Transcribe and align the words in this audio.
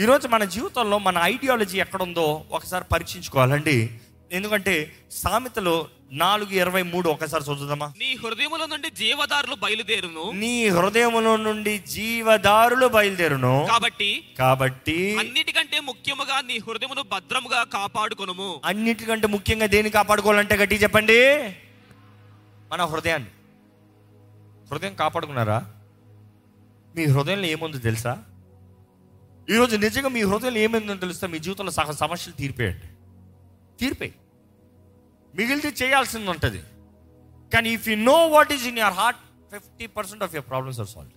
ఈరోజు 0.00 0.28
మన 0.28 0.44
జీవితంలో 0.44 0.98
మన 0.98 1.18
ఐడియాలజీ 1.22 1.80
ఎక్కడుందో 1.80 2.44
ఒకసారి 2.50 2.84
పరీక్షించుకోవాలండి. 2.92 3.90
ఎందుకంటే 4.32 4.96
సామెతలో 5.10 5.88
నాలుగు 6.12 6.50
ఇరవై 6.50 6.82
మూడు 6.82 7.08
ఒకసారి 7.08 7.44
చదువుదామా? 7.44 7.92
నీ 7.98 8.16
హృదయముల 8.16 8.64
నుండి 8.64 8.90
జీవదారులు 8.90 9.54
బయలుదేరును. 9.54 10.30
నీ 10.30 10.68
హృదయములో 10.68 11.36
నుండి 11.36 11.78
జీవదారులు 11.78 12.86
బయలుదేరును. 12.86 13.66
కాబట్టి 13.70 14.28
కాబట్టి 14.38 15.16
అన్నిటికంటే 15.18 15.80
ముఖ్యముగా 15.80 16.40
నీ 16.40 16.58
హృదయమును 16.58 17.02
భద్రముగా 17.02 17.62
కాపాడుకొనుము. 17.62 18.60
అన్నిటికంటే 18.64 19.26
ముఖ్యంగా 19.26 19.66
దేన్ని 19.66 19.90
కాపాడుకోవాలంటే 19.90 20.56
గట్టి 20.56 20.74
చెప్పండి. 20.74 21.38
మన 22.72 22.84
హృదయాన్ని. 22.84 23.28
హృదయం 24.72 24.94
కాపాడుకున్నారా? 24.94 25.66
మీ 26.96 27.04
హృదయంలో 27.04 27.46
ఏముందో 27.46 27.78
తెలుసా? 27.78 28.22
ఈరోజు 29.50 29.76
నిజంగా 29.76 30.08
మీ 30.08 30.22
హృదయం 30.22 30.56
ఏమైందని 30.56 30.98
తెలుస్తే 30.98 31.26
మీ 31.26 31.38
జీవితంలో 31.38 31.70
సహ 31.70 31.90
సమస్యలు 31.90 32.36
తీరిపోయండి. 32.36 32.86
తీరిపోయి. 33.80 34.14
మిగిలితే 35.34 35.68
చేయాల్సింది 35.68 36.30
ఉంటుంది. 36.30 36.62
కానీ 37.54 37.70
if 37.70 37.88
you 37.88 37.96
know 37.96 38.26
what 38.26 38.52
is 38.52 38.66
in 38.66 38.78
your 38.78 38.92
heart 38.92 39.20
fifty 39.52 39.86
percent 39.86 40.22
of 40.22 40.34
your 40.34 40.48
problems 40.48 40.80
are 40.80 40.88
solve 40.88 41.10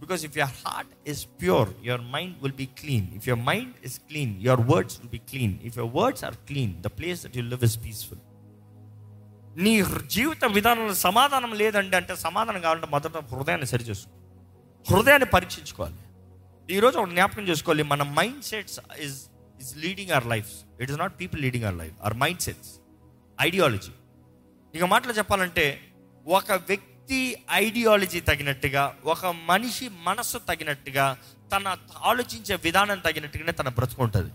because 0.00 0.24
if 0.24 0.38
your 0.38 0.68
heart 0.68 1.08
is 1.08 1.26
pure 1.26 1.68
your 1.82 2.00
mind 2.00 2.42
will 2.42 2.54
be 2.54 2.66
clean 2.66 3.14
if 3.14 3.28
your 3.28 3.44
mind 3.44 3.72
is 3.84 3.98
clean 3.98 4.42
your 4.42 4.60
words 4.60 4.98
will 4.98 5.10
be 5.10 5.18
clean 5.18 5.58
if 5.62 5.78
your 5.78 5.96
words 5.96 6.24
are 6.24 6.34
clean 6.34 6.82
the 6.82 6.86
place 6.86 7.26
that 7.26 7.36
you 7.36 7.42
live 7.42 7.64
is 7.64 7.84
peaceful 7.84 8.18
నీ 9.58 9.84
జీవిత 10.06 10.44
విధానంలో 10.44 10.94
సమాధానం 10.94 11.52
లేదండి 11.52 11.96
అంటే 11.96 12.16
సమాధానం 12.16 12.60
కావాలంటే 12.60 12.86
మొదట 12.90 13.16
హృదయాన్ని 13.34 13.66
సరిచేసుకో. 13.66 14.10
హృదయాన్ని 14.94 15.28
పరీక్షించుకోవాలి. 15.28 15.94
ఈరోజు 16.70 16.98
ఒక 16.98 17.08
జ్ఞాపకం 17.08 17.44
చేసుకోవాలి. 17.48 17.82
మన 17.82 18.02
mindsets 18.44 18.80
is 18.98 19.18
is 19.60 19.76
leading 19.76 20.10
our 20.10 20.26
life 20.26 20.48
it 20.80 20.90
is 20.90 20.98
not 20.98 21.20
people 21.20 21.42
leading 21.42 21.64
our 21.64 21.78
life 21.78 21.94
our 22.02 22.16
mindsets 22.40 22.70
ideology 23.40 23.92
ఇక 24.74 24.84
మాటలు 24.84 25.12
చెప్పాలంటే 25.12 25.80
ఒక 26.26 26.52
వ్యక్తి 26.52 27.36
ఐడియాలజీ 27.52 28.20
తగినట్టుగా 28.20 28.96
ఒక 29.04 29.26
మనిషి 29.26 29.88
మనస్సు 29.88 30.38
తగినట్టుగా 30.38 31.18
తన 31.52 31.76
ఆలోచించే 32.02 32.54
విధానం 32.64 32.98
తగినట్టుగానే 32.98 33.52
తన 33.52 33.68
బ్రతుకుంటుంది. 33.68 34.32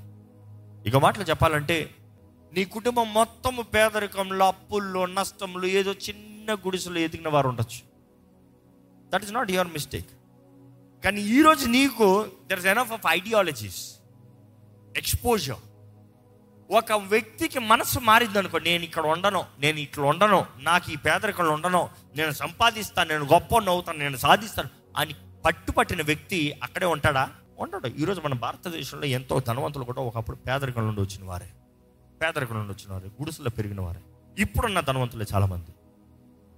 ఇక 0.90 0.96
మాటలు 0.96 1.24
చెప్పాలంటే 1.24 1.96
నీ 2.54 2.66
కుటుంబం 2.66 3.14
మొత్తం 3.14 3.56
పేదరికంలో 3.76 4.48
అప్పుల్లో 4.48 5.06
నష్టంలో 5.06 5.68
ఏదో 5.68 5.92
చిన్న 5.92 6.54
గుడిసెలో 6.54 7.00
ఎదిగిన 7.00 7.30
వారు 7.30 7.48
ఉండొచ్చు. 7.48 7.82
That 9.10 9.24
is 9.24 9.34
not 9.34 9.52
your 9.52 9.68
mistake 9.68 10.10
కానీ 11.04 11.22
ఈరోజు 11.22 11.68
నీకు 11.68 12.32
there 12.50 12.60
is 12.60 12.68
enough 12.68 12.92
of 12.92 13.02
ideologies 13.10 13.96
exposure 14.98 15.58
ఒక 16.72 16.92
వ్యక్తికి 16.92 17.60
మనసు 17.60 18.00
మారింది 18.00 18.40
అనుకో 18.40 18.60
నేను 18.60 18.84
ఇక్కడ 18.84 19.06
ఉండను 19.06 19.46
నేను 19.60 19.80
ఇట్లా 19.80 20.04
ఉండను 20.04 20.46
నాకు 20.60 20.92
ఈ 20.92 20.96
పేదరికంలో 20.96 21.52
ఉండను 21.52 21.90
నేను 22.16 22.32
సంపాదిస్తాను 22.32 23.10
నేను 23.10 23.26
గొప్ప 23.26 23.56
అవుతాను 23.70 23.98
నేను 23.98 24.18
సాధిస్తాను 24.18 24.70
అని 24.98 25.16
పట్టుపట్టిన 25.46 26.02
వ్యక్తి 26.02 26.60
అక్కడే 26.64 26.86
ఉంటాడా? 26.86 27.30
ఉండడు. 27.58 27.88
ఈరోజు 27.88 28.22
మన 28.22 28.34
భారతదేశంలో 28.34 29.06
ఎంతో 29.06 29.40
ధనవంతులు 29.40 29.84
కూడా 29.84 30.02
ఒకప్పుడు 30.02 30.38
పేదరికం 30.38 30.86
నుండి 30.86 31.02
వచ్చిన 31.02 31.28
వారే. 31.28 31.50
పేదరికం 32.22 32.56
నుండి 32.56 32.74
వచ్చిన 32.74 32.94
వారే 32.94 33.08
గుడిసెలో 33.08 33.50
పెరిగిన 33.50 33.82
వారే. 33.82 34.00
ఇప్పుడున్న 34.40 34.80
ధనవంతులే 34.80 35.26
చాలామంది. 35.34 35.72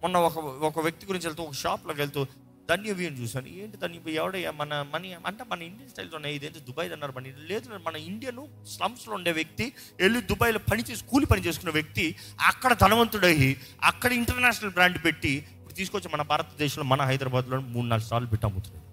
మొన్న 0.01 0.17
ఒక 0.17 0.37
ఒక 0.37 0.79
వ్యక్తి 0.79 1.05
గురించి 1.05 1.27
వెళ్తూ 1.27 1.43
ఒక 1.43 1.53
షాప్లోకి 1.53 2.01
వెళ్తూ 2.01 2.27
ధన్యవ్యూని 2.69 3.21
చూశాను. 3.21 3.47
ఏంటి 3.47 3.77
ధన్యవ్యూ 3.77 4.13
ఎవడయ్యా 4.13 4.51
మన 4.51 4.85
మనీ 4.93 5.13
అంటే 5.13 5.43
మన 5.43 5.61
ఇండియన్ 5.61 5.89
స్టైల్తో 5.89 6.15
ఉన్నాయి 6.15 6.35
ఇదేంటి 6.35 6.59
దుబాయ్ 6.59 6.91
అన్నారు 6.91 7.11
మన 7.11 7.23
లేదు 7.23 7.69
మన 7.85 7.95
ఇండియన్ 7.95 8.67
స్లమ్స్లో 8.67 9.13
ఉండే 9.13 9.31
వ్యక్తి 9.31 9.73
వెళ్ళి 9.99 10.21
దుబాయ్లో 10.21 10.59
పని 10.59 10.83
చేసి 10.83 11.03
కూలి 11.03 11.25
పని 11.25 11.41
చేసుకున్న 11.41 11.71
వ్యక్తి 11.71 12.15
అక్కడ 12.47 12.73
ధనవంతుడయ్యి 12.73 13.61
అక్కడ 13.83 14.11
ఇంటర్నేషనల్ 14.13 14.73
బ్రాండ్ 14.73 15.05
పెట్టి 15.05 15.29
ఇప్పుడు 15.29 15.73
తీసుకొచ్చి 15.73 16.09
మన 16.09 16.21
భారతదేశంలో 16.21 16.87
మన 16.87 17.01
హైదరాబాద్లో 17.01 17.59
మూడు 17.59 17.87
నాలుగు 17.87 18.07
సార్లు 18.07 18.27
పెట్టి 18.27 18.47
అమ్ముతున్నాడు. 18.47 18.85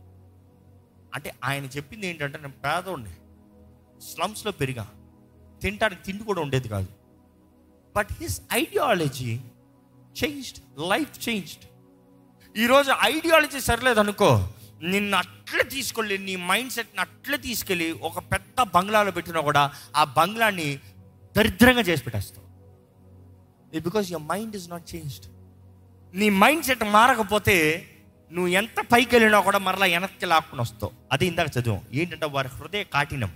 అంటే 1.15 1.35
ఆయన 1.45 1.65
చెప్పింది 1.65 2.07
ఏంటంటే 2.07 2.39
నేను 2.39 2.53
పేదోడిని 2.53 3.11
స్లమ్స్లో 4.01 4.53
పెరిగా 4.53 4.91
తినడానికి 5.63 6.03
తిండి 6.03 6.25
కూడా 6.25 6.41
ఉండేది 6.41 6.69
కాదు. 6.69 6.87
But 7.97 8.09
his 8.21 8.41
ideology 8.53 9.41
changed 10.25 10.59
life 10.79 11.29
changed 11.29 11.65
ఈరోజు 12.57 12.93
ఐడియాలజీ 13.03 13.61
సరిలేదు 13.61 14.01
అనుకో 14.01 14.49
నిన్ను 14.83 15.17
అట్లే 15.17 15.65
తీసుకెళ్ళి 15.65 16.19
నీ 16.19 16.37
మైండ్ 16.37 16.73
సెట్ని 16.73 17.01
అట్లే 17.01 17.37
తీసుకెళ్ళి 17.37 17.93
ఒక 17.93 18.19
పెద్ద 18.19 18.63
బంగ్లాలో 18.63 19.11
పెట్టినా 19.11 19.41
కూడా 19.41 19.73
ఆ 19.97 20.05
బంగ్లాని 20.05 20.79
దరిద్రంగా 21.37 21.81
చేసి 21.81 22.03
పెట్టేస్తావు. 22.03 22.47
Because 23.81 24.13
your 24.13 24.27
mind 24.27 24.57
is 24.57 24.71
not 24.71 24.95
changed 24.95 25.27
నీ 26.15 26.31
మైండ్ 26.31 26.65
సెట్ 26.65 26.85
మారకపోతే 26.85 27.57
నువ్వు 28.33 28.49
ఎంత 28.49 28.81
పైకి 28.93 29.15
వెళ్ళినా 29.15 29.41
కూడా 29.41 29.59
మరలా 29.59 29.87
వెనక్కి 29.87 30.27
లాక్కుని 30.27 30.63
వస్తావు. 30.63 30.93
అదే 31.13 31.27
ఇందాక 31.27 31.47
చదివాం. 31.59 31.81
ఏంటంటే 31.93 32.27
వారి 32.27 32.49
హృదయ 32.49 32.85
కాఠినం 32.85 33.33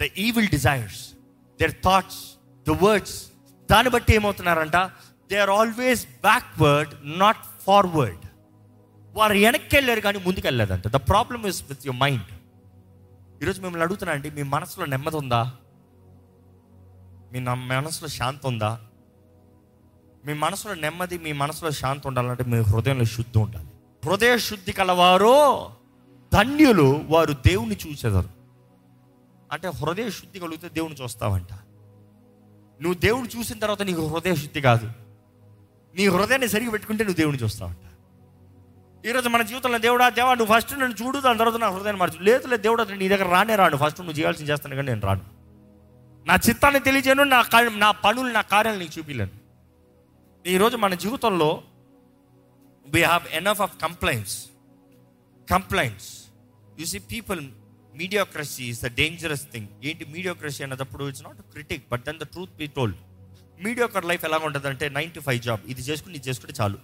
the 0.00 0.08
evil 0.18 0.48
desires 0.48 1.12
their 1.60 1.72
thoughts 1.84 2.22
the 2.68 2.70
words 2.70 3.26
దాన్ని 3.70 3.90
బట్టి 3.90 4.14
ఏమవుతున్నారంట? 4.14 4.76
They 5.30 5.36
are 5.38 5.50
always 5.50 6.06
backward 6.06 6.94
not 7.04 7.42
forward 7.66 8.18
వారు 9.14 9.32
వెనక్కి 9.32 9.76
వెళ్ళారు 9.76 10.00
కానీ 10.00 10.18
ముందుకు 10.18 10.46
వెళ్ళలేదంట 10.46 10.88
the 10.88 10.96
problem 10.96 11.46
is 11.46 11.62
with 11.68 11.86
your 11.86 12.00
mind 12.00 12.32
ఈరోజు 13.42 13.60
మిమ్మల్ని 13.60 13.84
అడుగుతున్నా 13.84 14.14
అండి 14.14 14.30
మీ 14.30 14.42
మనసులో 14.42 14.86
నెమ్మది 14.86 15.16
ఉందా? 15.16 15.52
మీ 17.32 17.40
నా 17.40 17.54
మనసులో 17.54 18.08
శాంతి 18.08 18.46
ఉందా? 18.46 18.80
మీ 20.26 20.32
మనసులో 20.32 20.74
నెమ్మది 20.74 21.18
మీ 21.18 21.32
మనసులో 21.32 21.70
శాంతి 21.70 22.08
ఉండాలంటే 22.08 22.44
మీ 22.44 22.58
హృదయంలో 22.58 23.04
శుద్ధి 23.04 23.38
ఉండాలి. 23.38 23.68
హృదయ 24.04 24.38
శుద్ధి 24.38 24.72
కలవారు 24.72 25.66
ధన్యులు 26.34 27.04
వారు 27.08 27.32
దేవుని 27.32 27.76
చూసేదారు 27.86 28.28
అంటే 29.52 29.68
హృదయ 29.68 30.10
శుద్ధి 30.10 30.38
కలిగితే 30.38 30.68
దేవుని 30.68 30.94
చూస్తావంట. 30.94 31.52
నువ్వు 32.82 32.94
దేవుని 32.94 33.28
చూసిన 33.38 33.58
తర్వాత 33.58 33.82
నీకు 33.82 34.06
హృదయ 34.06 34.34
శుద్ధి 34.34 34.60
కాదు. 34.60 35.03
నీ 35.96 36.06
హృదయాన్ని 36.06 36.48
సరిగి 36.48 36.70
పెట్టుకుంటే 36.70 37.04
నువ్వు 37.04 37.16
దేవుని 37.16 37.38
చూస్తావంట 37.38 37.76
ఈరోజు 39.06 39.28
మన 39.28 39.42
జీవితంలో 39.42 39.78
దేవుడా 39.78 40.08
దేవా 40.08 40.34
నువ్వు 40.34 40.54
ఫస్ట్ 40.54 40.78
నన్ను 40.78 41.04
చూడు 41.04 41.18
దాని 41.18 41.38
తర్వాత 41.38 41.56
నా 41.56 41.68
హృదయాన్ని 41.68 42.00
మార్చు. 42.00 42.18
లేదు 42.18 42.46
లేదు 42.46 42.62
దేవుడా 42.62 42.84
నీ 42.84 43.08
దగ్గర 43.08 43.28
రానే 43.28 43.56
రాను. 43.56 43.76
ఫస్ట్ 43.76 44.00
నువ్వు 44.00 44.18
చేయాల్సింది 44.18 44.50
చేస్తాను 44.50 44.76
కానీ 44.76 44.88
నేను 44.88 45.00
రాను. 45.00 45.24
నా 46.26 46.34
చిత్తాన్ని 46.34 46.80
తెలియజేయను 46.80 47.22
నా 47.22 47.44
నా 47.70 47.90
పనులు 47.90 48.32
నా 48.32 48.40
కార్యాలు 48.40 48.78
నీకు 48.78 48.98
చూపించలేను 48.98 49.30
ఈరోజు 50.46 50.76
మన 50.76 50.94
జీవితంలో 50.94 51.62
we 52.94 53.02
have 53.02 53.22
enough 53.32 53.60
of 53.60 53.80
complaints 53.82 54.46
complaints 55.50 56.24
you 56.80 56.84
see 56.84 56.98
people 56.98 57.40
mediocrity 57.96 58.64
is 58.64 58.82
the 58.82 58.86
dangerous 58.86 59.52
thing 59.52 59.68
ఏంటి 59.84 60.04
మీడియోక్రసీ 60.04 60.64
అన్నప్పుడు 60.64 61.04
it's 61.08 61.22
not 61.22 61.40
critic 61.40 61.88
but 61.92 62.04
then 62.04 62.18
the 62.18 62.22
truth 62.22 62.56
be 62.56 62.66
told 62.66 62.96
mediocre 63.64 64.04
life 64.04 64.24
ఎలా 64.24 64.38
ఉంటుంది 64.38 64.68
అంటే 64.68 64.88
నైన్ 64.88 65.10
టు 65.10 65.20
ఫైవ్ 65.20 65.40
జాబ్. 65.40 65.60
ఇది 65.66 65.82
చేసుకుని 65.82 66.14
ఇది 66.14 66.28
చేసుకుంటే 66.28 66.54
చాలు. 66.60 66.78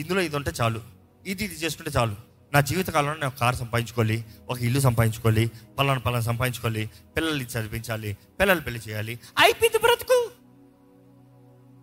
ఇందులో 0.00 0.20
ఇది 0.20 0.36
ఉంటే 0.36 0.52
చాలు. 0.62 0.80
ఇది 1.26 1.44
ఇది 1.44 1.54
చేసుకుంటే 1.54 1.90
చాలు. 1.90 2.16
నా 2.54 2.60
జీవితకాలంలో 2.60 3.14
నేను 3.14 3.26
ఒక 3.26 3.34
కారు 3.34 3.56
సంపాదించుకోవాలి 3.56 4.24
ఒక 4.48 4.62
ఇల్లు 4.62 4.80
సంపాదించుకోవాలి 4.80 5.50
పలానా 5.78 6.00
పలానా 6.00 6.20
సంపాదించుకోవాలి 6.20 6.90
పిల్లల్ని 7.16 7.44
చదివించాలి 7.44 8.16
పిల్లలు 8.40 8.60
పెళ్ళి 8.60 8.80
చేయాలి. 8.88 9.20
అయిపోయింది 9.38 9.78
బ్రతుకు. 9.78 10.30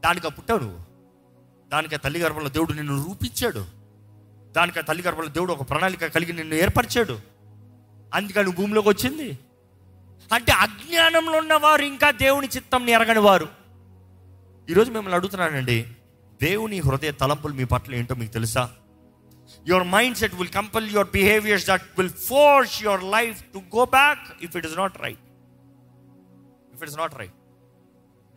దానికి 0.06 0.30
పుట్టావు 0.30 0.59
నువ్వు 0.59 0.79
దానికి 1.69 1.96
ఆ 1.96 1.97
తల్లి 1.97 2.19
గర్భంలో 2.19 2.50
దేవుడు 2.50 2.74
నిన్ను 2.74 3.06
రూపించాడు. 3.08 3.66
దానికి 4.52 4.79
ఆ 4.79 4.81
తల్లి 4.81 5.03
గర్భంలో 5.03 5.28
దేవుడు 5.28 5.53
ఒక 5.53 5.69
ప్రణాళిక 5.69 6.06
కలిగి 6.06 6.34
నిన్ను 6.34 6.56
ఏర్పరిచాడు. 6.56 7.19
అందుకని 8.14 8.52
భూమిలోకి 8.52 8.90
వచ్చింది. 8.90 9.40
అంటే 10.34 10.52
అజ్ఞానంలో 10.52 11.38
ఉన్నవారు 11.38 11.82
ఇంకా 11.82 12.11
దేవుని 12.11 12.47
చిత్తం 12.47 12.90
ఎరగని 12.90 13.20
వారు 13.20 13.57
ఈరోజు 14.69 14.91
మిమ్మల్ని 14.91 15.16
అడుగుతున్నానండి 15.16 15.96
దేవుని 16.41 16.79
హృదయ 16.79 17.11
తలంపులు 17.11 17.53
మీ 17.53 17.64
పట్ల 17.64 17.96
ఏంటో 17.96 18.16
మీకు 18.16 18.31
తెలుసా? 18.31 18.72
Your 19.67 19.87
mindset 20.17 20.35
will 20.35 20.49
compel 20.49 20.91
your 20.91 21.11
behaviours 21.11 21.67
that 21.67 21.81
will 21.97 22.09
force 22.09 22.84
your 22.84 23.03
life 23.03 23.43
to 23.43 23.58
go 23.58 23.85
back 23.85 24.43
if 24.43 24.58
it 24.58 24.66
is 24.66 24.78
not 24.78 25.02
right 25.02 25.19
if 26.73 26.84
it's 26.84 26.97
not 26.97 27.16
right 27.16 27.34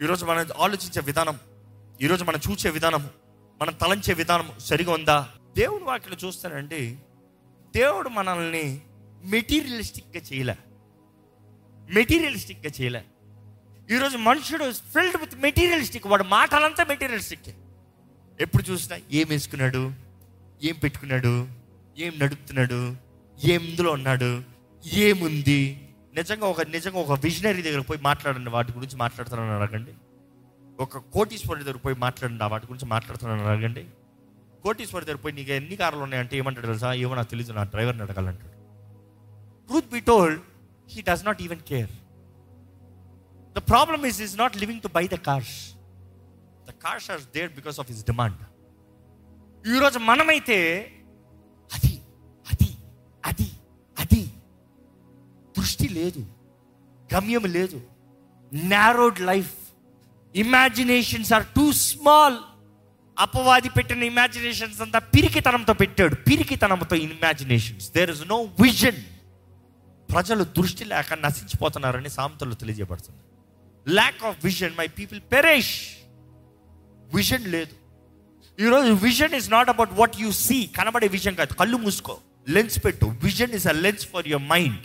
ఈరోజు 0.03 0.25
మనం 0.25 0.47
ఆలోచించే 0.59 1.03
విధానం 1.07 1.41
ఈరోజు 2.03 2.25
మనం 2.25 2.41
చూసే 2.51 2.71
విధానం 2.71 3.11
మనం 3.61 3.75
తలంచే 3.75 4.15
విధానం 4.15 4.51
సరిగా 4.59 4.93
ఉందా? 4.93 5.29
దేవుడు 5.57 5.85
వాటిని 5.85 6.17
చూస్తానండి 6.27 6.97
దేవుడు 7.77 8.09
మనల్ని 8.09 8.81
మెటీరియలిస్టిక్గా 9.25 10.23
చేయలే. 10.33 10.57
మెటీరియలిస్టిక్గా 11.91 12.73
చేయలే. 12.81 13.05
ఈరోజు 13.91 14.17
మనుషుడు 14.17 14.73
ఫిల్డ్ 14.73 15.17
విత్ 15.17 15.35
మెటీరియలిస్టిక్ 15.37 16.07
వాడు 16.07 16.25
మాటలంతా 16.25 16.85
మెటీరియలిస్టిక్ 16.85 17.57
ఎప్పుడు 18.41 18.71
చూసినా 18.71 18.99
ఏం 19.13 19.27
వేసుకున్నాడు? 19.29 19.93
ఏం 20.63 20.75
పెట్టుకున్నాడు? 20.83 21.49
ఏం 21.99 22.13
నడుపుతున్నాడు? 22.19 22.97
ఏం 23.45 23.61
ఇందులో 23.61 23.93
ఉన్నాడు? 23.93 24.43
ఏముంది? 24.95 25.89
నిజంగా 26.15 26.47
ఒక 26.47 26.63
నిజంగా 26.63 26.99
ఒక 26.99 27.21
విజనరీ 27.21 27.63
దగ్గర 27.63 27.81
పోయి 27.81 28.01
మాట్లాడండి 28.01 28.51
వాటి 28.51 28.73
గురించి 28.73 28.97
మాట్లాడుతున్నాను 28.97 29.61
అడగండి. 29.61 29.93
ఒక 30.81 30.99
కోటీశ్వరి 30.99 31.65
దగ్గర 31.65 31.77
పోయి 31.77 31.97
మాట్లాడండి 31.97 32.45
ఆ 32.45 32.47
వాటి 32.47 32.67
గురించి 32.67 32.89
మాట్లాడుతున్నాను 32.89 33.47
అడగండి. 33.47 33.87
కోటీశ్వరి 34.63 35.05
దగ్గర 35.05 35.17
పోయి 35.17 35.35
నీకు 35.35 35.53
ఎన్ని 35.53 35.77
కార్లు 35.77 36.01
ఉన్నాయంటే 36.01 36.37
ఏమంటాడు 36.37 36.67
తెలుసా? 36.67 36.93
ఏమో 36.93 37.15
నాకు 37.15 37.31
తెలియదు 37.31 37.53
నా 37.53 37.65
డ్రైవర్ని 37.65 38.03
అడగాలంటాడు. 38.03 38.53
Truth 39.67 39.93
be 39.93 40.01
told 40.01 40.41
he 40.89 41.03
does 41.03 41.25
not 41.25 41.43
even 41.43 41.61
care 41.61 41.91
the 43.57 43.59
problem 43.59 44.07
is 44.07 44.21
is 44.23 44.39
not 44.39 44.57
living 44.57 44.83
to 44.83 44.89
buy 44.89 45.05
the 45.07 45.19
cars 45.29 45.57
the 46.69 46.71
cars 46.71 47.11
are 47.11 47.21
there 47.37 47.53
because 47.53 47.81
of 47.81 47.91
his 47.93 48.05
demand 48.05 48.41
ఈరోజు 49.75 49.99
మనమైతే 49.99 50.59
అది 51.71 51.95
అది 52.47 52.71
అది 53.25 53.49
అది. 53.99 54.23
దృష్టి 55.59 55.89
లేదు 55.89 56.23
గమ్యం 57.15 57.45
లేదు 57.59 57.81
narrowed 58.53 59.21
life 59.21 59.53
imaginations 60.35 61.33
are 61.33 61.47
too 61.57 61.73
small 61.73 62.39
అపవాది 63.19 63.69
పెట్టిన 63.69 64.03
ఇమాజినేషన్స్ 64.03 64.81
అంతా 64.81 64.99
పిరికితనంతో 64.99 65.73
పెట్టాడు. 65.73 66.15
పిరికితనంతో 66.15 66.97
imaginations 66.97 67.93
there 67.93 68.11
is 68.11 68.23
no 68.29 68.39
vision 68.63 69.01
ప్రజలు 70.09 70.45
దృష్టి 70.45 70.85
లేక 70.85 71.15
నశించిపోతున్నారని 71.15 72.11
సామెతలు 72.11 72.55
తెలియజేయబడుతుంది. 72.55 73.21
Lack 73.89 74.25
of 74.25 74.45
vision 74.45 74.71
my 74.79 74.87
people 74.87 75.21
perish 75.21 75.81
vision 77.15 77.45
లేదు. 77.45 77.75
ఈరోజు 78.63 78.93
vision 78.93 79.35
is 79.35 79.51
not 79.51 79.69
about 79.69 79.91
what 79.93 80.17
you 80.21 80.31
see 80.31 80.67
కనబడే 80.67 81.09
విజన్ 81.09 81.37
కాదు. 81.37 81.53
కళ్ళు 81.53 81.77
మూసుకో. 81.77 82.19
లెన్స్ 82.49 82.85
పెట్టు. 82.85 83.07
Vision 83.07 83.51
is 83.53 83.67
a 83.67 83.73
lens 83.73 84.07
for 84.07 84.29
your 84.29 84.45
mind 84.45 84.81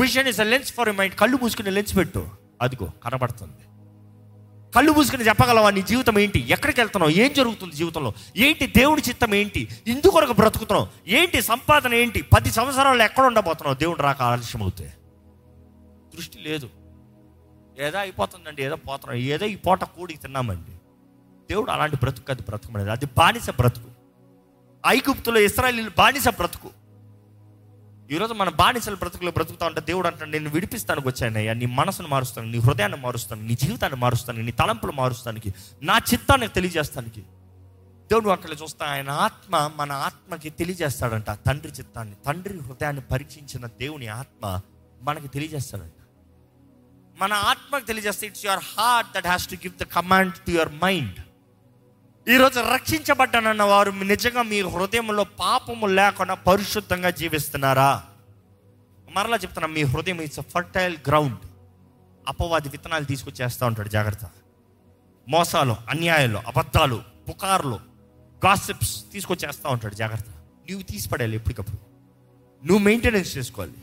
vision 0.00 0.28
is 0.28 0.40
a 0.40 0.42
lens 0.42 0.72
for 0.72 0.88
your 0.88 0.98
mind 0.98 1.14
కళ్ళు 1.14 1.38
మూసుకుని 1.42 1.70
లెన్స్ 1.70 1.96
పెట్టు. 1.96 2.28
అదిగో 2.62 2.92
కనబడుతుంది. 3.04 3.54
కళ్ళు 4.74 4.92
మూసుకుని 4.92 5.26
చెప్పగలవా 5.26 5.70
నీ 5.70 5.82
జీవితం 5.82 6.18
ఏంటి? 6.18 6.46
ఎక్కడికి 6.48 6.80
వెళ్తున్నావు? 6.80 7.12
ఏం 7.12 7.32
జరుగుతుంది 7.32 7.76
జీవితంలో? 7.76 8.12
ఏంటి 8.36 8.66
దేవుడి 8.66 9.02
చిత్తం 9.08 9.34
ఏంటి? 9.34 9.68
ఇందుకొరకు 9.86 10.32
బ్రతుకుతున్నావు? 10.32 10.88
ఏంటి 11.08 11.42
సంపాదన 11.42 11.94
ఏంటి? 11.94 12.22
పది 12.22 12.50
సంవత్సరాలు 12.50 13.02
ఎక్కడ 13.02 13.24
ఉండబోతున్నావు? 13.24 13.74
దేవుడు 13.74 14.02
రాక 14.02 14.22
ఆలస్యం 14.22 14.62
అవుతే 14.62 14.94
దృష్టి 16.16 16.38
లేదు. 16.38 16.70
ఏదో 17.78 17.98
అయిపోతుందండి 17.98 18.62
ఏదో 18.62 18.76
పోతున్నాం. 18.76 19.18
ఏదో 19.18 19.46
ఈ 19.46 19.54
పూట 19.54 19.84
కూడికి 19.84 20.18
తిన్నామండి. 20.18 20.70
దేవుడు 21.50 21.70
అలాంటి 21.70 21.96
బ్రతుకు 21.96 22.32
అది 22.32 22.42
బ్రతకమనేది 22.42 22.90
అది 22.90 23.06
బానిస 23.06 23.50
బ్రతుకు. 23.50 23.90
ఐగుప్తులో 24.86 25.40
ఇస్రాయలీలు 25.40 25.90
బానిస 25.98 26.28
బ్రతుకు. 26.28 26.70
ఈరోజు 28.10 28.32
మన 28.32 28.48
బానిసల 28.48 28.94
బ్రతుకులో 28.94 29.30
బ్రతుకుతా 29.30 29.66
ఉంటే 29.66 29.80
దేవుడు 29.80 30.06
అంటాడు 30.06 30.30
నేను 30.30 30.50
విడిపిస్తానికి 30.50 31.08
వచ్చానయ్యా 31.08 31.54
నీ 31.54 31.66
మనసును 31.66 32.08
మారుస్తాను 32.08 32.50
నీ 32.50 32.58
హృదయాన్ని 32.58 32.98
మారుస్తాను 32.98 33.42
నీ 33.42 33.54
జీవితాన్ని 33.54 33.98
మారుస్తాను 33.98 34.42
నీ 34.42 34.52
తలంపులు 34.52 34.92
మారుస్తానికి 34.92 35.54
నా 35.82 35.98
చిత్తాన్ని 36.12 36.48
తెలియజేస్తానికి. 36.48 37.20
దేవుడు 38.10 38.28
అక్కడ 38.28 38.50
చూస్తా 38.62 38.86
ఆయన 38.86 39.10
ఆత్మ 39.10 39.72
మన 39.76 39.92
ఆత్మకి 39.92 40.50
తెలియజేస్తాడంట 40.50 41.30
తండ్రి 41.30 41.72
చిత్తాన్ని 41.72 42.14
తండ్రి 42.26 42.58
హృదయాన్ని 42.58 43.02
పరీక్షించిన 43.02 43.66
దేవుని 43.66 44.06
ఆత్మ 44.06 44.60
మనకి 45.02 45.28
తెలియజేస్తాడంట. 45.28 45.92
మన 47.18 47.32
ఆత్మకు 47.32 47.84
తెలియజేస్తే 47.84 48.26
it's 48.26 48.44
your 48.44 48.60
heart 48.78 49.12
that 49.12 49.26
has 49.26 49.48
to 49.48 49.54
give 49.54 49.74
the 49.74 49.82
command 49.82 50.34
to 50.34 50.50
your 50.50 50.72
mind 50.84 51.20
ఈరోజు 52.28 52.60
రక్షించబడ్డానన్న 52.60 53.62
వారు 53.62 53.90
నిజంగా 53.90 54.42
మీ 54.42 54.60
హృదయంలో 54.60 55.24
పాపము 55.24 55.86
లేకుండా 55.86 56.34
పరిశుద్ధంగా 56.34 57.10
జీవిస్తున్నారా? 57.10 58.04
మరలా 59.10 59.36
చెప్తున్నా 59.36 59.68
మీ 59.68 59.82
హృదయం 59.82 60.20
ఇట్స్ 60.20 60.40
ఫర్టైల్ 60.40 60.96
గ్రౌండ్ 61.08 61.38
అపవాది 62.28 62.68
విత్తనాలు 62.68 63.04
తీసుకొచ్చేస్తూ 63.04 63.66
ఉంటాడు 63.66 63.88
జాగ్రత్త. 63.88 64.24
మోసాలు 65.28 65.76
అన్యాయాలు 65.88 66.38
అబద్ధాలు 66.38 67.02
పుకార్లు 67.28 67.80
గాసిప్స్ 68.46 69.04
తీసుకొచ్చేస్తూ 69.12 69.68
ఉంటాడు 69.68 69.94
జాగ్రత్త. 69.94 70.30
నువ్వు 70.70 70.82
తీసిపడేయాలి 70.82 71.36
ఎప్పటికప్పుడు. 71.36 71.78
నువ్వు 72.66 72.84
మెయింటెనెన్స్ 72.84 73.36
చేసుకోవాలి. 73.36 73.74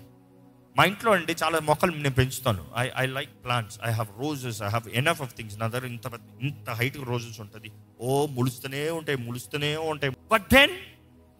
మా 0.77 0.85
ఇంట్లో 0.85 1.11
అండి 1.11 1.35
చాలా 1.43 1.59
మొక్కలు 1.59 1.91
నేను 1.91 2.09
పెంచుతాను. 2.09 2.65
I 2.77 2.89
I 2.97 3.05
like 3.05 3.29
plants 3.43 3.79
I 3.83 3.91
have 3.91 4.19
roses 4.19 4.61
I 4.61 4.67
have 4.67 4.89
enough 4.89 5.21
of 5.21 5.35
things 5.35 5.59
నా 5.59 5.67
దగ్గర 5.67 5.85
ఇంత 5.85 6.01
ఇంత 6.41 6.69
హైట్ 6.69 6.97
రోజెస్ 6.97 7.41
ఉంటుంది. 7.41 7.71
ఓ 8.01 8.25
ములుస్తూనే 8.25 8.89
ఉంటాయి 8.89 9.17
ములుస్తూనే 9.17 9.77
ఉంటాయి. 9.77 10.15
But 10.31 10.43
then 10.53 10.71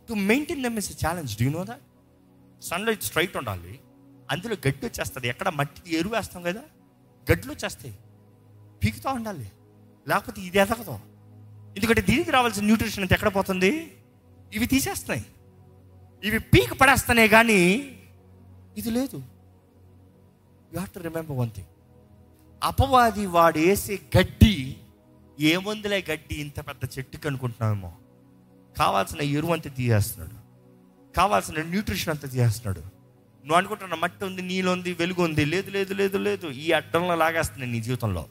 to 0.10 0.14
maintain 0.14 0.64
them 0.64 0.78
is 0.78 1.06
challenge 1.08 1.44
do 1.44 1.50
know 1.50 1.66
that 1.66 2.64
sunlight 2.64 3.04
straight 3.04 3.38
ఉండాలి. 3.38 3.80
అందులో 4.32 4.56
గడ్డి 4.68 4.86
వచ్చేస్తుంది. 4.86 5.28
ఎక్కడ 5.28 5.50
మట్టికి 5.50 5.98
ఎరువు 5.98 6.16
వేస్తాం 6.16 6.44
కదా? 6.44 6.62
గడ్డలు 7.32 7.52
వచ్చేస్తాయి. 7.52 7.96
పీకుతూ 8.84 9.10
ఉండాలి. 9.10 9.52
లేకపోతే 10.08 10.42
ఇది 10.42 10.58
ఎదగదు. 10.58 11.00
ఎందుకంటే 11.76 12.02
దీనికి 12.02 12.32
రావాల్సిన 12.32 12.64
న్యూట్రిషన్ 12.64 13.02
అంతా 13.02 13.16
ఎక్కడ 13.16 13.36
పోతుంది? 13.36 13.98
ఇవి 14.54 14.66
తీసేస్తున్నాయి. 14.66 15.26
ఇవి 16.24 16.40
పీక 16.40 16.74
పడేస్తానే 16.74 17.28
కానీ 17.28 17.92
ఇది 18.78 18.92
లేదు. 18.92 19.18
You 19.18 20.78
have 20.78 20.88
to 20.88 21.00
remember 21.00 21.38
one 21.38 21.52
thing 21.52 21.68
అపవాది 22.64 23.26
వాడు 23.26 23.60
వేసే 23.60 24.00
గడ్డి 24.18 24.78
ఏముందిలే 25.40 26.06
గడ్డి 26.12 26.36
ఇంత 26.36 26.68
పెద్ద 26.68 26.90
చెట్టుకి 26.98 27.28
అనుకుంటున్నామేమో. 27.28 27.94
కావాల్సిన 28.78 29.22
ఎరువు 29.22 29.54
అంతా 29.54 29.70
తీసేస్తున్నాడు. 29.70 30.46
కావాల్సిన 31.16 31.62
న్యూట్రిషన్ 31.62 32.10
అంతా 32.10 32.28
తీసేస్తున్నాడు. 32.28 32.80
నువ్వు 32.80 33.56
అనుకుంటున్న 33.56 33.94
మట్టి 33.94 34.26
ఉంది 34.26 34.42
నీళ్ళు 34.42 34.72
ఉంది 34.72 34.94
వెలుగు 34.94 35.24
ఉంది 35.24 35.46
లేదు 35.46 35.72
లేదు 35.72 35.94
లేదు 35.94 36.18
లేదు. 36.18 36.48
ఈ 36.48 36.72
అడ్డంలో 36.72 37.16
లాగేస్తుంది 37.16 37.66
నీ 37.66 37.82
జీవితంలో. 37.82 38.26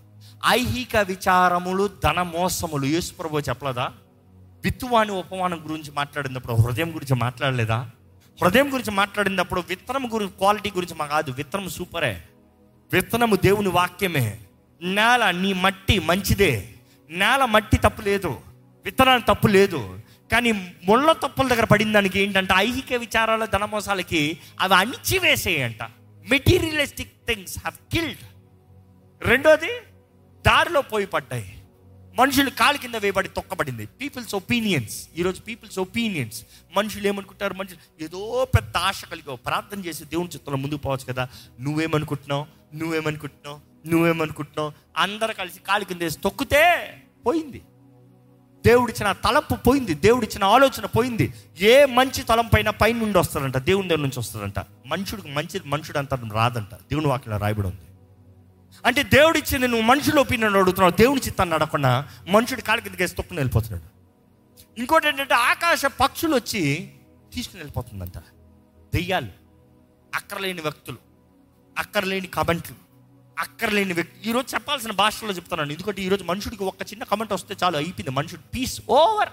ఐహిక 0.47 0.97
విచారములు 0.97 1.91
ధన 2.05 2.23
మోసములు. 2.23 2.87
యేసు 2.87 3.15
ప్రభు 3.15 3.41
చెప్పలేదా? 3.41 3.93
విత్తువాని 4.65 5.11
ఉపమానం 5.11 5.65
గురించి 5.65 5.91
మాట్లాడినప్పుడు 5.91 6.53
హృదయం 6.53 6.95
గురించి 6.95 7.15
మాట్లాడలేదా? 7.15 7.91
హృదయం 8.43 8.73
గురించి 8.73 8.91
మాట్లాడినప్పుడు 8.91 9.61
విత్తనం 9.69 10.11
గురి 10.15 10.29
క్వాలిటీ 10.29 10.71
గురించి 10.71 10.95
మా 10.95 11.07
కాదు 11.07 11.31
విత్తనం 11.33 11.69
సూపరే. 11.69 12.23
విత్తనము 12.93 13.37
దేవుని 13.37 13.69
వాక్యమే. 13.69 14.39
నేల 14.83 15.31
నీ 15.31 15.53
మట్టి 15.53 15.99
మంచిదే. 15.99 16.69
నేల 17.11 17.45
మట్టి 17.45 17.77
తప్పు 17.77 18.03
లేదు. 18.03 18.41
విత్తనాలు 18.85 19.35
తప్పు 19.35 19.47
లేదు. 19.47 20.01
కానీ 20.33 20.53
ముళ్ళ 20.85 21.13
తప్పుల 21.13 21.49
దగ్గర 21.49 21.65
పడిన 21.65 21.93
దానికి 21.93 22.21
ఏంటంటే 22.21 22.55
ఐహిక 22.57 22.93
విచారాల 22.93 23.45
ధనమోసాలకి 23.45 24.39
అవి 24.61 24.75
అణిచివేసేయంట. 24.75 25.83
మెటీరియలిస్టిక్ 26.31 27.13
థింగ్స్ 27.27 27.59
హ్యావ్ 27.59 27.95
కిల్డ్ 27.95 28.19
రెండోది 29.29 29.71
దారిలో 30.47 30.81
పోయి 30.81 31.07
పడ్డాయి. 31.07 31.54
మనుషులు 32.19 32.51
కాలు 32.51 32.79
కింద 32.79 32.95
వేయబడి 32.95 33.29
తొక్కబడింది. 33.29 33.87
పీపుల్స్ 33.87 34.35
ఒపీనియన్స్ 34.35 35.09
ఈరోజు 35.17 35.41
పీపుల్స్ 35.41 35.79
ఒపీనియన్స్ 35.79 36.45
మనుషులు 36.77 37.07
ఏమనుకుంటారు? 37.07 37.55
మనుషులు 37.55 38.05
ఏదో 38.05 38.49
పెద్ద 38.57 38.77
ఆశ 38.77 39.05
కలిగి 39.05 39.37
ప్రార్థన 39.37 39.81
చేసి 39.81 40.05
దేవుని 40.05 40.29
చిత్తంలో 40.29 40.59
ముందుకు 40.59 40.81
పోవచ్చు 40.81 41.13
కదా. 41.13 41.29
నువ్వేమనుకుంటున్నావు? 41.61 42.47
నువ్వేమనుకుంటున్నావు? 42.75 43.89
నువ్వేమనుకుంటున్నావు? 43.89 44.73
అందరు 44.97 45.33
కలిసి 45.33 45.61
కాలు 45.61 45.85
కింద 45.85 46.01
వేసి 46.01 46.19
తొక్కితే 46.19 46.95
పోయింది. 47.27 47.63
దేవుడిచ్చిన 48.67 49.13
తలంపు 49.13 49.55
పోయింది. 49.55 49.95
దేవుడిచ్చిన 49.95 50.45
ఆలోచన 50.45 50.87
పోయింది. 50.87 51.35
ఏ 51.61 51.85
మంచి 51.85 52.23
తలంపైన 52.23 52.71
పైన 52.71 52.97
నుండి 52.97 53.19
వస్తారంట. 53.19 53.57
దేవుని 53.57 53.89
దగ్గర 53.89 54.01
నుంచి 54.01 54.19
వస్తారంట. 54.19 54.59
మనుషుడికి 54.87 55.29
మంచి 55.29 55.61
మనుషుడు 55.67 55.99
అంత 55.99 56.15
రాదంట. 56.15 56.75
దేవుని 56.75 57.07
వాక్యం 57.07 57.37
రాయబడి 57.37 57.67
ఉంది. 57.67 57.81
అంటే 58.87 59.03
దేవుడు 59.03 59.39
ఇచ్చింది 59.39 59.69
నువ్వు 59.69 59.87
మనుషుల 59.87 60.19
ఒపీనియన్ 60.19 60.57
అడుగుతున్నావు 60.57 60.91
దేవుడి 60.91 61.21
చిత్తాన్ని 61.21 61.55
అడగకుండా 61.55 62.09
మనుషుడి 62.29 62.63
కాళ్ళ 62.63 62.83
కిందకి 62.83 63.03
వేసి 63.03 63.15
తొక్కుని 63.15 63.41
వెళ్ళిపోతున్నాడు. 63.41 63.87
ఇంకోటి 64.81 65.09
ఏంటంటే 65.09 65.35
ఆకాశ 65.35 65.87
పక్షులు 65.87 66.35
వచ్చి 66.35 66.63
తీసుకుని 67.35 67.61
వెళ్ళిపోతుందంట. 67.61 68.19
దెయ్యాలు 68.95 69.31
అక్కర్లేని 70.15 70.61
వ్యక్తులు 70.61 70.97
అక్కర్లేని 71.79 72.27
కమెంట్లు 72.27 72.77
అక్కర్లేని 73.39 73.93
వ్యక్తి. 73.93 74.31
ఈరోజు 74.31 74.55
చెప్పాల్సిన 74.55 74.93
భాషలో 74.93 75.33
చెప్తున్నాను. 75.33 75.73
ఎందుకంటే 75.73 76.03
ఈరోజు 76.03 76.25
మనుషుడికి 76.25 76.65
ఒక 76.65 76.83
చిన్న 76.83 77.05
కమెంట్ 77.05 77.33
వస్తే 77.33 77.57
చాలు 77.63 77.77
అయిపోయింది. 77.77 78.11
మనుషుడు 78.11 78.41
పీస్ 78.55 78.81
ఓవర్ 78.89 79.29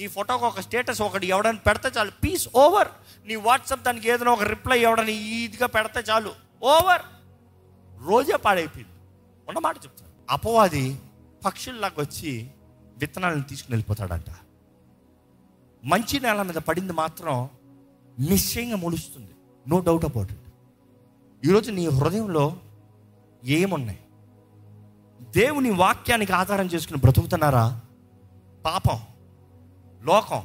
నీ 0.00 0.06
ఫోటోకి 0.06 0.44
ఒక 0.44 0.60
స్టేటస్ 0.60 1.02
ఒకటి 1.02 1.26
ఎవడని 1.26 1.58
పెడితే 1.58 1.88
చాలు. 1.98 2.10
పీస్ 2.10 2.48
ఓవర్ 2.54 2.88
నీ 3.26 3.34
వాట్సాప్ 3.36 3.82
దానికి 3.82 4.10
ఏదైనా 4.10 4.32
ఒక 4.32 4.42
రిప్లై 4.42 4.78
ఎవడని 4.80 5.12
ఈదిగా 5.12 5.66
పెడితే 5.66 6.00
చాలు. 6.00 6.32
ఓవర్ 6.62 7.02
రోజే 8.08 8.36
పాడైపోయింది. 8.36 8.92
ఉన్నమాట 9.48 9.76
చెప్తాను. 9.76 10.12
అపవాది 10.30 11.00
పక్షుల్లాగా 11.44 11.94
వచ్చి 11.98 12.50
విత్తనాలను 12.96 13.42
తీసుకుని 13.42 13.74
వెళ్ళిపోతాడంట. 13.74 14.30
మంచి 15.84 16.20
నేల 16.20 16.42
మీద 16.42 16.54
పడింది 16.54 16.92
మాత్రం 16.92 17.48
నిశ్చయంగా 18.18 18.76
మొలుస్తుంది. 18.76 19.30
నో 19.68 19.80
డౌట్ 19.80 20.04
అబౌట్ 20.04 20.32
ఇట్ 20.32 20.40
ఈరోజు 21.46 21.70
నీ 21.70 21.86
హృదయంలో 21.86 22.56
ఏమున్నాయి? 23.44 23.98
దేవుని 25.20 25.70
వాక్యానికి 25.70 26.32
ఆధారం 26.32 26.66
చేసుకుని 26.66 27.00
బ్రతుకుతున్నారా? 27.00 27.80
పాపం 28.64 29.00
లోకం 30.02 30.42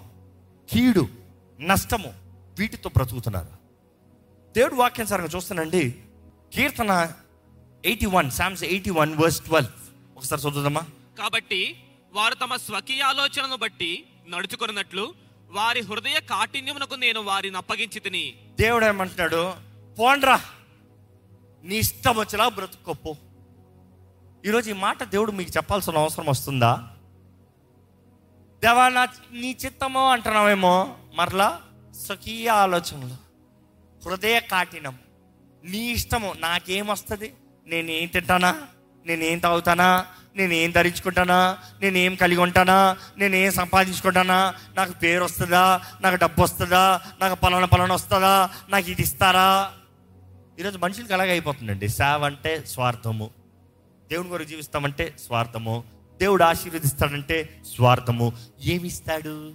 కీడు 0.69 1.07
నష్టము 1.59 2.13
వీటితో 2.59 2.89
బ్రతుకుతున్నారా? 2.89 3.57
దేవుడు 4.55 4.75
వాక్యానుసారంగా 4.75 5.29
చూస్తానండి 5.35 5.95
కీర్తన 6.53 7.13
eighty 7.85 8.05
one 8.05 8.31
psalms 8.31 8.63
eighty 8.63 8.89
one 8.89 9.15
verse 9.15 9.41
twelve 9.41 9.73
ఒకసారి 10.17 10.41
చదువుదామా? 10.41 10.83
కాబట్టి 11.19 11.61
వారు 12.13 12.35
తమ 12.35 12.55
స్వకీయ 12.55 13.01
ఆలోచనను 13.01 13.55
బట్టి 13.55 13.91
నడుచుకున్నట్లు 14.27 15.05
వారి 15.49 15.81
హృదయ 15.81 16.19
కాఠిన్యమునకు 16.19 16.95
నేను 16.95 17.19
వారిని 17.19 17.57
అప్పగించి 17.57 17.99
తిని. 17.99 18.23
దేవుడు 18.59 18.85
ఏమంటున్నాడు 18.85 19.41
పోండ్రా 19.99 20.37
నీ 21.63 21.75
ఇష్టం 21.75 22.15
వచ్చేలా 22.17 22.49
బ్రతుకోపో 22.49 23.11
ఈరోజు 24.45 24.69
ఈ 24.69 24.73
మాట 24.73 25.03
దేవుడు 25.03 25.31
మీకు 25.31 25.51
చెప్పాల్సిన 25.57 25.97
అవసరం 25.97 26.25
వస్తుందా? 26.25 26.71
దేవా 28.63 28.89
నా 28.89 29.03
నీ 29.31 29.57
చిత్తమో 29.65 30.11
అంటున్నావేమో? 30.11 30.75
మరలా 31.15 31.49
స్వకీయ 32.05 32.49
ఆలోచనలు 32.63 33.17
హృదయ 34.01 34.39
కాఠినం 34.51 34.95
నీ 35.63 35.91
ఇష్టము 35.91 36.33
నాకేం 36.37 36.89
నేను 37.67 37.91
ఏం 37.91 38.07
తింటానా? 38.07 38.61
నేనేం 39.05 39.39
తాగుతానా? 39.39 40.05
నేనేం 40.35 40.71
ధరించుకుంటానా? 40.71 41.57
నేనేం 41.81 42.15
కలిగి 42.15 42.41
ఉంటానా? 42.41 42.97
నేనేం 43.17 43.51
సంపాదించుకుంటానా? 43.51 44.53
నాకు 44.75 44.91
పేరు 44.91 45.23
వస్తుందా? 45.23 45.81
నాకు 46.01 46.15
డబ్బు 46.15 46.41
వస్తుందా? 46.41 47.01
నాకు 47.21 47.35
పలానా 47.35 47.65
పలానా 47.65 47.95
వస్తుందా? 47.95 48.49
నాకు 48.69 48.89
ఇది 48.89 49.01
ఇస్తారా? 49.01 49.71
ఈరోజు 50.59 50.77
మనుషులకి 50.77 51.13
అలాగే 51.13 51.31
అయిపోతుందండి. 51.31 51.87
సేవ 51.87 52.25
అంటే 52.25 52.63
స్వార్థము. 52.67 53.29
దేవుని 54.11 54.29
కొరకు 54.29 54.47
జీవిస్తామంటే 54.47 55.15
స్వార్థము. 55.25 55.83
దేవుడు 56.19 56.43
ఆశీర్వదిస్తాడంటే 56.43 57.61
స్వార్థము. 57.75 58.33
ఏమి 58.61 58.87
ఇస్తాడు 58.87 59.51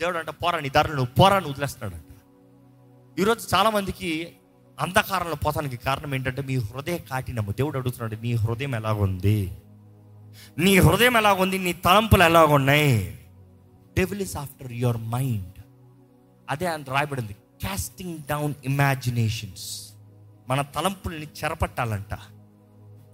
దేవుడు 0.00 0.18
అంటే 0.18 0.32
పోరా 0.32 0.60
నీ 0.60 0.68
ధరలు 0.68 0.92
నువ్వు 0.92 1.14
పోరాని 1.14 1.48
వదిలేస్తాడంట 1.48 2.02
ఈరోజు 3.18 3.56
చాలామందికి 3.56 4.36
అంధకారంలో 4.80 5.34
పోతానికి 5.34 5.76
కారణం 5.76 6.14
ఏంటంటే 6.14 6.42
మీ 6.42 6.56
హృదయ 6.56 6.98
కాఠినము 6.98 7.52
దేవుడు 7.52 7.78
అడుగుతున్నాడు 7.78 8.22
నీ 8.22 8.32
హృదయం 8.32 8.74
ఎలాగుంది? 8.74 9.56
నీ 10.58 10.78
హృదయం 10.78 11.16
ఎలాగుంది? 11.16 11.58
నీ 11.58 11.72
తలంపులు 11.72 12.22
ఎలాగున్నాయి? 12.22 13.18
Devil 13.96 14.20
is 14.20 14.36
after 14.36 14.72
your 14.72 14.96
mind 14.96 15.62
అదే 16.50 16.66
అని 16.66 16.84
రాయబడింది. 16.88 17.32
క్యాస్టింగ్ 17.32 18.18
డౌన్ 18.18 18.54
ఇమాజినేషన్స్ 18.64 19.92
మన 20.48 20.62
తలంపుల్ని 20.62 21.26
చెరపట్టాలంట. 21.44 22.14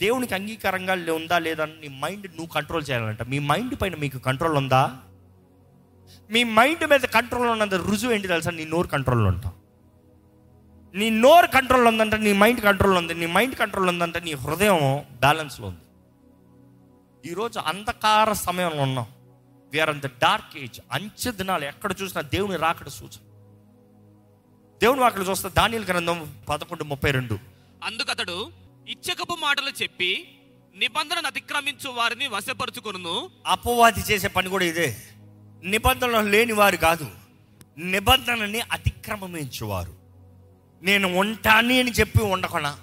దేవునికి 0.00 0.34
అంగీకారంగా 0.34 0.92
ఉందా 0.92 1.38
లేదా 1.38 1.62
అని 1.62 1.88
నీ 1.88 2.00
మైండ్ 2.00 2.26
నువ్వు 2.26 2.46
కంట్రోల్ 2.46 2.84
చేయాలంట. 2.90 3.22
మీ 3.22 3.38
మైండ్ 3.38 3.74
పైన 3.82 3.96
మీకు 3.96 4.18
కంట్రోల్ 4.18 4.56
ఉందా? 4.56 4.96
మీ 6.30 6.44
మైండ్ 6.44 6.90
మీద 6.90 7.00
కంట్రోల్ 7.00 7.50
ఉన్నంత 7.50 7.74
రుజువు 7.74 8.12
ఏంటి 8.12 8.28
తెలుసా? 8.28 8.50
నీ 8.50 8.64
నోరు 8.64 8.86
కంట్రోల్లో 8.86 9.28
ఉంటావు 9.30 9.61
నీ 10.94 11.10
నోరు 11.10 11.46
కంట్రోల్ 11.46 11.86
ఉందంటే 11.86 12.16
నీ 12.16 12.32
మైండ్ 12.32 12.60
కంట్రోల్ 12.60 12.98
ఉంది 12.98 13.14
నీ 13.14 13.26
మైండ్ 13.26 13.54
కంట్రోల్ 13.54 13.88
ఉందంటే 13.88 14.20
నీ 14.20 14.32
హృదయం 14.32 15.04
బ్యాలెన్స్లో 15.12 15.68
ఉంది. 15.68 15.80
ఈరోజు 17.30 17.58
అంధకార 17.58 18.32
సమయంలో 18.32 18.82
ఉన్నాం. 18.82 19.06
We are 19.72 19.90
in 19.90 20.00
the 20.00 20.06
dark 20.06 20.56
age 20.56 20.80
అంచె 20.92 21.32
దినాలు 21.32 21.64
ఎక్కడ 21.64 21.94
చూసినా 22.02 22.22
దేవుని 22.22 22.56
రాకడ 22.56 22.88
సూచన. 22.88 23.18
దేవుని 24.82 25.04
అక్కడ 25.04 25.26
చూస్తే 25.30 25.48
దానియల 25.48 25.84
గ్రంథం 25.84 26.36
పదకొండు 26.48 26.84
ముప్పై 26.84 27.10
రెండు. 27.10 27.38
అందుకతడు 27.84 28.52
ఇచ్చకపు 28.88 29.36
మాటలు 29.40 29.82
చెప్పి 29.82 30.40
నిబంధనను 30.76 31.26
అతిక్రమించు 31.26 31.90
వారిని 31.90 32.26
వశపరుచుకొనును. 32.26 33.30
అపవాది 33.46 34.00
చేసే 34.00 34.28
పని 34.28 34.48
కూడా 34.48 34.64
ఇదే. 34.64 34.96
నిబంధనలు 35.64 36.28
లేని 36.28 36.52
వారు 36.52 36.76
కాదు. 36.76 37.10
నిబంధనని 37.78 38.60
అతిక్రమించేవారు. 38.60 40.01
నేను 40.82 41.14
ఉంటాని 41.14 41.80
అని 41.80 41.90
చెప్పి 41.90 42.22
ఉండకున్నా. 42.22 42.76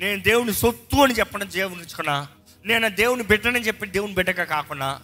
నేను 0.00 0.22
దేవుని 0.22 0.52
సొత్తు 0.52 0.96
అని 0.96 1.14
చెప్పడం 1.14 1.50
దేవునిచ్చుకున్నా. 1.50 2.28
నేను 2.64 2.88
దేవుని 2.88 3.22
బిడ్డనని 3.22 3.60
చెప్పి 3.60 3.86
దేవుని 3.86 4.14
బిడ్డగా 4.14 4.44
కాకుండా 4.44 5.00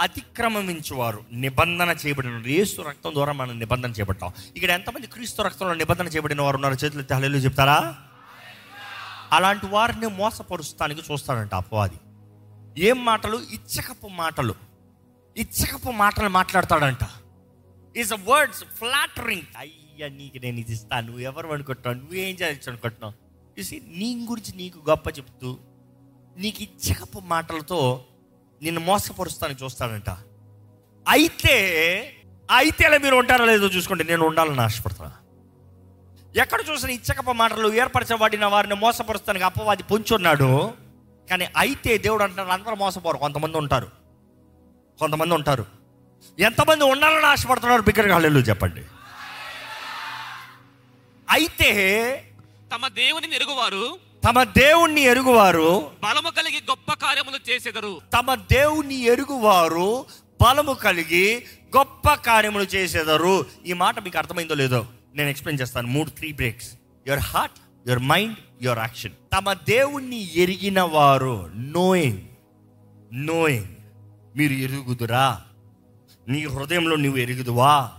అతిక్రమించేవారు 0.00 1.24
నిబంధన 1.32 1.96
చేయబడిన 2.06 2.42
యేసు 2.46 2.82
రక్తం 2.82 3.14
ద్వారా 3.14 3.32
మనం 3.32 3.58
నిబంధన 3.58 3.90
చేపట్టాం 3.90 4.32
ఇక్కడ 4.56 4.70
ఎంతమంది 4.70 5.06
క్రీస్తు 5.06 5.42
రక్తంలో 5.42 5.74
నిబంధన 5.74 6.06
చేయబడిన 6.06 6.42
వారు 6.42 6.56
ఉన్నారు? 6.56 6.84
చేతులు 6.84 7.02
తల్లిలో 7.02 7.38
చెప్తారా? 7.38 7.96
అలాంటి 9.32 9.66
వారిని 9.66 10.06
మోసపరుస్తానికి 10.06 11.02
చూస్తాడంట 11.12 11.54
అపవాది. 11.54 11.96
ఏం 12.78 13.04
మాటలు? 13.04 13.36
ఇచ్చకపు 13.36 14.08
మాటలు. 14.08 14.54
ఇచ్చకపు 15.36 15.90
మాటలు 15.90 16.28
మాట్లాడతాడంట. 16.28 17.08
ఈజ్ 17.96 18.12
అ 18.12 18.16
వర్డ్స్ 18.16 18.64
ఫ్లాటరింగ్ 18.64 19.42
అయ్యి. 19.58 19.83
అయ్యా 19.94 20.08
నీకు 20.08 20.38
నేను 20.38 20.58
ఇది 20.58 20.72
ఇస్తాను. 20.72 21.06
నువ్వు 21.06 21.20
ఎవరు 21.20 21.48
అనుకుంటున్నావు? 21.48 21.98
నువ్వేం 21.98 22.34
చేయొచ్చు 22.34 22.68
అనుకుంటున్నావు? 22.68 23.12
చూసి 23.60 23.82
నీ 23.96 24.26
గురించి 24.30 24.56
నీకు 24.56 24.78
గొప్ప 24.90 25.08
చెప్తూ 25.08 25.58
నీకు 26.36 26.62
ఇచ్చకపు 26.62 27.20
మాటలతో 27.20 28.04
నిన్ను 28.62 28.80
మోసపరుస్తాను 28.80 29.52
చూస్తాడంట 29.52 30.10
అయితే 31.08 31.56
అయితే 32.50 32.86
ఇలా 32.86 32.98
మీరు 32.98 33.16
ఉంటారో 33.16 33.44
లేదో 33.44 33.66
చూసుకోండి. 33.66 34.04
నేను 34.04 34.26
ఉండాలని 34.26 34.60
ఆశపడుతున్నా. 34.60 35.12
ఎక్కడ 36.36 36.60
చూసిన 36.72 36.90
ఇచ్చకప 36.90 37.30
మాటలు 37.30 37.74
ఏర్పరచబడిన 37.74 38.44
వారిని 38.44 38.74
మోసపరుస్తానికి 38.74 39.44
అపవాది 39.44 39.82
పొంచున్నాడు 39.82 40.74
కానీ 41.30 41.46
అయితే 41.56 41.98
దేవుడు 41.98 42.22
అంటున్నారు 42.22 42.48
అందరూ 42.48 42.74
మోసపోరు. 42.74 43.16
కొంతమంది 43.16 43.56
ఉంటారు. 43.56 43.88
కొంతమంది 44.98 45.34
ఉంటారు. 45.34 45.66
ఎంతమంది 46.38 46.84
ఉండాలని 46.84 47.26
ఆశపడుతున్నారు 47.26 47.82
బిగ్గరగా? 47.82 48.14
హల్లెలూయా 48.14 48.44
చెప్పండి. 48.44 48.82
అయితే 51.30 51.70
తమ 52.74 52.88
దేవుని 52.88 53.34
ఎరుగువారు 53.34 53.98
తమ 54.24 54.42
దేవుణ్ణి 54.42 55.00
ఎరుగువారు 55.00 55.90
బలము 56.02 56.30
కలిగి 56.30 56.60
గొప్ప 56.70 56.92
కార్యములు 56.92 57.50
చేసెదరు. 57.50 58.00
తమ 58.12 58.34
దేవుని 58.34 59.02
ఎరుగువారు 59.02 60.06
బలము 60.42 60.72
కలిగి 60.72 61.46
గొప్ప 61.76 62.14
కార్యములు 62.14 62.64
చేసేదారు. 62.64 63.46
ఈ 63.66 63.72
మాట 63.72 63.98
మీకు 63.98 64.18
అర్థమైందో 64.18 64.54
లేదో 64.54 64.86
నేను 65.14 65.28
ఎక్స్ప్లెయిన్ 65.28 65.60
చేస్తాను. 65.60 65.88
మూడు 65.88 66.10
three 66.10 66.32
breaks 66.32 66.70
your 67.06 67.20
heart 67.20 67.88
your 67.88 68.02
mind 68.02 68.36
your 68.62 68.78
action 68.78 69.12
తమ 69.32 69.52
దేవుణ్ణి 69.52 70.30
ఎరిగిన 70.36 70.80
వారు 70.80 71.50
నోయింగ్ 71.54 72.22
నోయింగ్ 73.12 73.74
మీరు 74.36 74.52
ఎరుగుదురా? 74.52 75.42
నీ 76.28 76.46
హృదయంలో 76.46 76.96
నువ్వు 76.96 77.20
ఎరుగుదువా? 77.20 77.92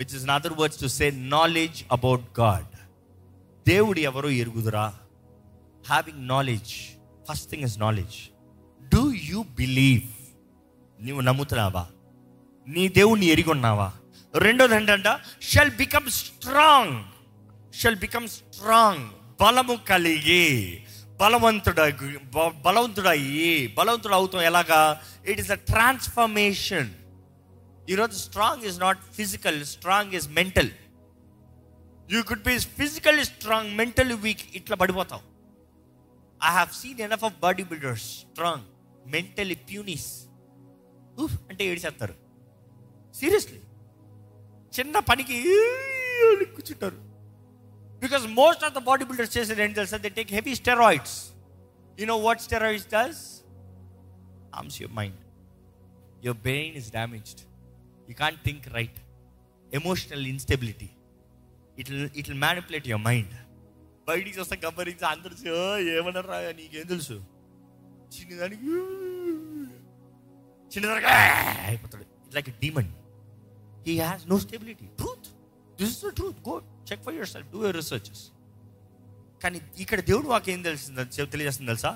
Which 0.00 0.14
is 0.14 0.26
other 0.30 0.52
words 0.52 0.80
to 0.80 0.86
say 0.86 1.10
knowledge 1.10 1.84
about 1.92 2.40
God 2.40 2.68
దేవుడు 3.66 4.00
ఎవరో 4.00 4.30
ఎరుగుదురా? 4.30 4.86
Having 5.88 6.28
knowledge 6.28 6.72
first 7.28 7.50
thing 7.50 7.62
is 7.62 7.78
knowledge 7.80 8.16
do 8.94 9.12
you 9.12 9.42
believe 9.42 10.06
నీవు 10.98 11.20
నమ్ముతున్నావా? 11.20 11.84
నీ 12.66 12.88
దేవుణ్ణి 12.88 13.26
ఎరిగి 13.26 13.50
ఉన్నావా 13.50 13.92
రెండోది 14.34 14.74
ఏంటంట? 14.74 15.08
Shall 15.42 15.70
become 15.70 16.08
strong 16.10 16.98
shall 17.80 17.96
become 17.96 18.28
strong 18.28 19.06
బలము 19.40 19.74
కలిగి 19.88 20.46
బలవంతుడ 21.20 21.80
బలవంతుడయ్యి 22.64 23.74
బలవంతుడు 23.78 24.14
అవుతాం 24.14 24.42
ఎలాగా? 24.42 25.00
ఇట్ 25.26 25.40
ఇస్ 25.40 25.50
అ 25.50 25.54
ట్రాన్స్ఫర్మేషన్ 25.54 26.90
ఈరోజు 27.90 28.16
strong 28.26 28.64
is 28.70 28.78
not 28.86 29.00
physical 29.18 29.58
strong 29.74 30.12
is 30.18 30.28
mental 30.38 30.70
you 32.12 32.20
could 32.30 32.44
be 32.48 32.54
physically 32.80 33.24
strong 33.24 33.70
mentally 33.80 34.16
weak 34.26 34.44
ఇట్లా 34.58 34.76
పడిపోతావు. 34.82 35.24
I 36.40 36.52
have 36.58 36.72
seen 36.80 37.00
enough 37.08 37.24
of 37.28 37.36
body 37.46 37.64
builders 37.72 38.06
strong 38.20 38.66
mentally 39.16 39.56
ప్యూనిస్ 39.70 40.10
అంటే 41.50 41.62
ఏడిచేస్తారు. 41.70 42.14
సీరియస్లీ 43.20 43.60
చిన్న 44.76 44.98
పనికి 45.10 45.38
అని 46.28 46.46
కూర్చుంటారు. 46.54 46.98
Because 48.02 48.24
most 48.40 48.64
of 48.66 48.74
the 48.78 48.80
body 48.90 49.04
builders 49.10 49.34
చేసేది 49.36 49.62
ఏంటి 49.64 49.78
తెలుసా? 49.80 49.96
They 50.04 50.10
take 50.18 50.32
heavy 50.38 50.54
steroids 50.62 51.16
you 52.00 52.06
know 52.12 52.16
what 52.26 52.40
steroids 52.48 52.88
does 52.94 53.22
harms 54.60 54.76
your 54.82 54.94
mind 55.00 55.18
your 56.26 56.40
brain 56.46 56.76
is 56.80 56.90
damaged 56.98 57.42
you 58.12 58.16
can't 58.16 58.44
think 58.44 58.68
right 58.68 58.98
emotional 59.72 60.26
instability 60.26 60.90
it 61.78 61.90
it 62.16 62.28
will 62.28 62.38
manipulate 62.38 62.88
your 62.88 63.04
mind 63.04 63.34
బయటికి 64.08 64.40
వస్తే 64.40 64.56
గబ్బరించి 64.56 65.04
అందరు 65.06 65.34
"ఓ, 65.50 65.58
ఏమన్నారు? 65.96 66.26
రా 66.26 66.52
నీకేం 66.52 66.86
తెలుసు? 66.86 67.16
చిన్నదానికి 68.14 68.70
చిన్నదానికి 70.72 71.06
అయిపోతాడు. 71.66 72.04
It 72.26 72.34
like 72.34 72.50
demon 72.60 72.90
he 73.86 73.98
has 73.98 74.28
no 74.28 74.38
stability 74.38 74.86
truth 74.98 75.28
this 75.78 75.90
is 75.90 76.04
the 76.04 76.08
truth 76.08 76.48
go 76.48 76.54
check 76.92 77.02
for 77.02 77.14
yourself 77.28 77.48
do 77.52 77.58
your 77.58 77.76
researches 77.76 78.22
కానీ 79.42 79.60
ఇక్కడ 79.78 80.00
దేవుడు 80.00 80.26
వాకి 80.26 80.52
ఏం 80.52 80.62
తెలిసింది? 80.62 81.04
తెలియజేస్తుంది 81.26 81.68
తెలుసా? 81.68 81.92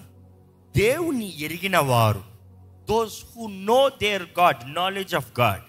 దేవుణ్ణి 0.77 1.41
ఎరిగిన 1.41 1.79
వారు 1.79 2.23
those 2.89 3.25
who 3.25 3.47
know 3.49 3.89
their 4.03 4.23
God 4.41 4.75
knowledge 4.75 5.15
of 5.15 5.41
God 5.41 5.65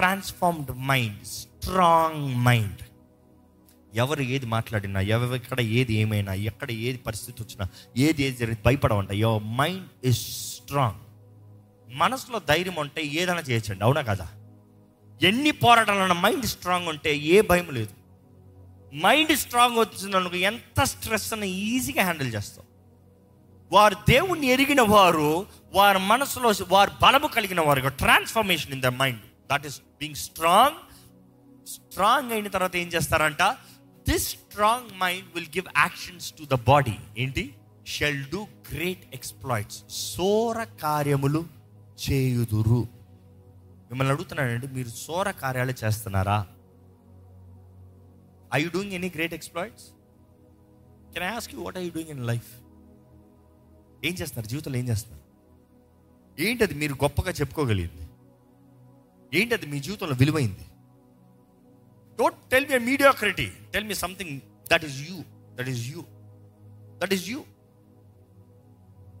transformed 0.00 0.70
mind 0.86 1.26
strong 1.26 2.36
mind 2.36 2.82
ఎవరు 3.92 4.22
ఏది 4.22 4.46
మాట్లాడినా 4.46 5.00
ఎవరు 5.00 5.34
ఎక్కడ 5.34 5.60
ఏది 5.60 5.94
ఏమైనా 5.94 6.34
ఎక్కడ 6.34 6.70
ఏది 6.70 6.98
పరిస్థితి 6.98 7.42
వచ్చినా 7.42 7.64
ఏది 7.96 8.22
ఏది 8.24 8.36
జరిగింది 8.36 8.62
భయపడవంట 8.64 9.12
యువర్ 9.12 9.42
మైండ్ 9.44 9.88
ఇస్ 10.04 10.20
స్ట్రాంగ్ 10.56 11.00
మనసులో 11.94 12.38
ధైర్యం 12.48 12.78
ఉంటే 12.78 13.02
ఏదైనా 13.02 13.40
చేయొచ్చండి. 13.40 13.84
అవునా 13.84 14.02
కదా? 14.02 14.26
ఎన్ని 15.20 15.50
పోరాటాలన్న 15.50 16.12
మైండ్ 16.12 16.46
స్ట్రాంగ్ 16.46 16.88
ఉంటే 16.88 17.18
ఏ 17.18 17.40
భయం 17.40 17.74
లేదు. 17.74 17.94
మైండ్ 19.02 19.32
స్ట్రాంగ్ 19.36 19.78
వచ్చిందనుకో 19.78 20.36
ఎంత 20.36 20.84
స్ట్రెస్ 20.84 21.32
అని 21.32 21.48
ఈజీగా 21.48 22.02
హ్యాండిల్ 22.02 22.34
చేస్తాం 22.34 22.66
వారు 23.70 23.96
దేవుణ్ణి 24.08 24.46
ఎరిగిన 24.46 24.80
వారు 24.80 25.46
వారి 25.72 25.98
మనసులో 25.98 26.54
వారు 26.68 26.90
బలము 27.02 27.26
కలిగిన 27.26 27.60
వారు 27.60 27.88
transformation 27.88 28.72
in 28.72 28.82
the 28.82 28.86
mind 28.86 29.26
that 29.50 29.66
is 29.66 29.80
being 29.80 30.16
strong 30.16 30.78
strong 31.66 32.32
అయిన 32.32 32.48
తర్వాత 32.48 32.76
ఏం 32.76 32.88
చేస్తారంట? 32.88 33.42
This 34.08 34.28
strong 34.28 34.90
mind 34.98 35.34
will 35.34 35.46
give 35.46 35.66
actions 35.78 36.32
to 36.32 36.44
the 36.44 36.54
body 36.54 36.96
ఏంటి? 37.18 37.54
షెల్ 37.86 38.24
డూ 38.24 38.46
గ్రేట్ 38.72 39.14
ఎక్స్ప్లాయిట్స్ 39.14 39.84
సోర 39.88 40.64
కార్యములు 40.64 41.44
చేయుదురు. 42.04 42.80
మిమ్మల్ని 43.90 44.12
అడుగుతున్నానండి 44.14 44.66
మీరు 44.66 44.88
సోర 44.88 45.30
కార్యాలు 45.30 45.74
చేస్తున్నారా? 45.84 46.46
I 48.54 48.64
you 48.64 48.70
doing 48.70 48.92
any 48.92 49.12
great 49.14 49.34
exploits 49.34 49.86
can 51.12 51.24
I 51.24 51.26
ask 51.26 51.54
you 51.54 51.60
what 51.60 51.78
I 51.78 51.84
you 51.84 51.90
doing 51.90 52.10
in 52.10 52.26
life 52.26 52.50
ఏం 54.04 54.12
చేస్తున్నారు? 54.12 54.46
జీవితంలో 54.46 54.78
ఏం 54.78 54.88
చేస్తున్నారు? 54.88 55.24
ఏంటది 56.40 56.74
మీరు 56.74 56.92
గొప్పగా 56.92 57.32
చెప్పుకోగలిగింది. 57.32 58.09
ఏంటి 59.32 59.54
అది 59.56 59.66
మీ 59.72 59.78
జీవితంలో 59.86 60.14
విలువైంది? 60.22 60.64
Don't 62.18 62.40
tell 62.52 62.66
me 62.70 62.78
mediocrity 62.90 63.48
tell 63.72 63.86
me 63.90 63.96
something 64.04 64.34
that 64.70 64.84
is 64.88 64.98
you 65.08 65.16
that 65.58 65.70
is 65.74 65.82
you 65.92 66.00
that 67.02 67.14
is 67.16 67.26
you 67.32 67.40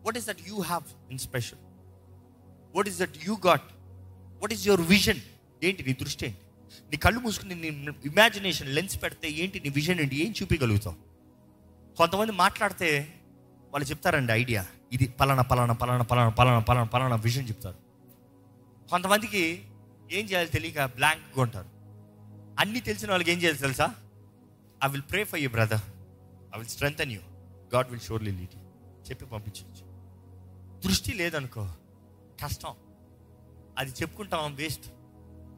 what 0.06 0.18
is 0.20 0.26
that 0.30 0.42
you 0.50 0.56
have 0.70 0.86
in 1.12 1.20
special 1.28 1.60
what 2.74 2.88
is 2.90 2.98
that 3.02 3.16
you 3.28 3.34
got 3.48 3.66
what 4.42 4.52
is 4.56 4.64
your 4.68 4.84
vision 4.94 5.20
ఏంటి 5.62 5.82
నీ 5.88 5.92
దృష్టి 6.02 6.24
ఏంటి? 6.26 6.40
నీ 6.90 6.96
కళ్ళు 6.96 7.20
మూసుకుని 7.20 7.54
నీ 7.54 7.70
imagination 8.10 8.68
lens 8.76 8.96
పెడితే 9.02 9.28
ఏంటి 9.42 9.60
నీ 9.64 9.70
విజన్ 9.78 10.00
ఏంటి? 10.00 10.16
ఏం 10.24 10.30
చూపించగలుగుతావు 10.38 10.96
కొంతమంది 11.96 12.32
మాట్లాడితే 12.44 12.88
వాళ్ళు 13.72 13.86
చెప్తారండి 13.88 14.32
ఐడియా 14.32 14.62
ఇది 14.92 15.06
పలానా 15.18 15.42
పలానా 15.42 15.74
పలానా 15.80 16.04
పలానా 16.04 16.30
పలానా 16.38 16.60
పలానా 16.60 16.84
పలానా 16.84 17.16
విజన్ 17.16 17.48
చెప్తారు. 17.48 17.78
కొంతమందికి 18.90 19.42
ఏం 20.10 20.24
చేయాలి 20.24 20.48
తెలియక 20.48 20.84
బ్లాంక్గా 20.84 21.42
ఉంటారు 21.42 21.68
అన్నీ 22.60 22.80
తెలిసిన 22.80 23.10
వాళ్ళకి 23.10 23.30
ఏం 23.30 23.38
చేయాలి 23.38 23.58
తెలుసా 23.58 23.94
I 24.84 24.88
will 24.88 25.02
pray 25.02 25.24
for 25.24 25.40
you 25.40 25.50
brother 25.50 25.80
I 26.54 26.58
will 26.58 26.68
strength 26.68 27.12
you 27.12 27.20
God 27.74 27.90
will 27.90 28.00
surely 28.00 28.30
lead 28.30 28.54
you 28.54 28.62
చెప్పి 29.10 29.24
పంపించవచ్చు 29.24 29.84
దృష్టి 30.86 31.12
లేదనుకో 31.12 31.68
కష్టం. 32.42 32.74
అది 33.78 33.90
చెప్పుకుంటాం 33.90 34.54
వేస్ట్ 34.54 34.86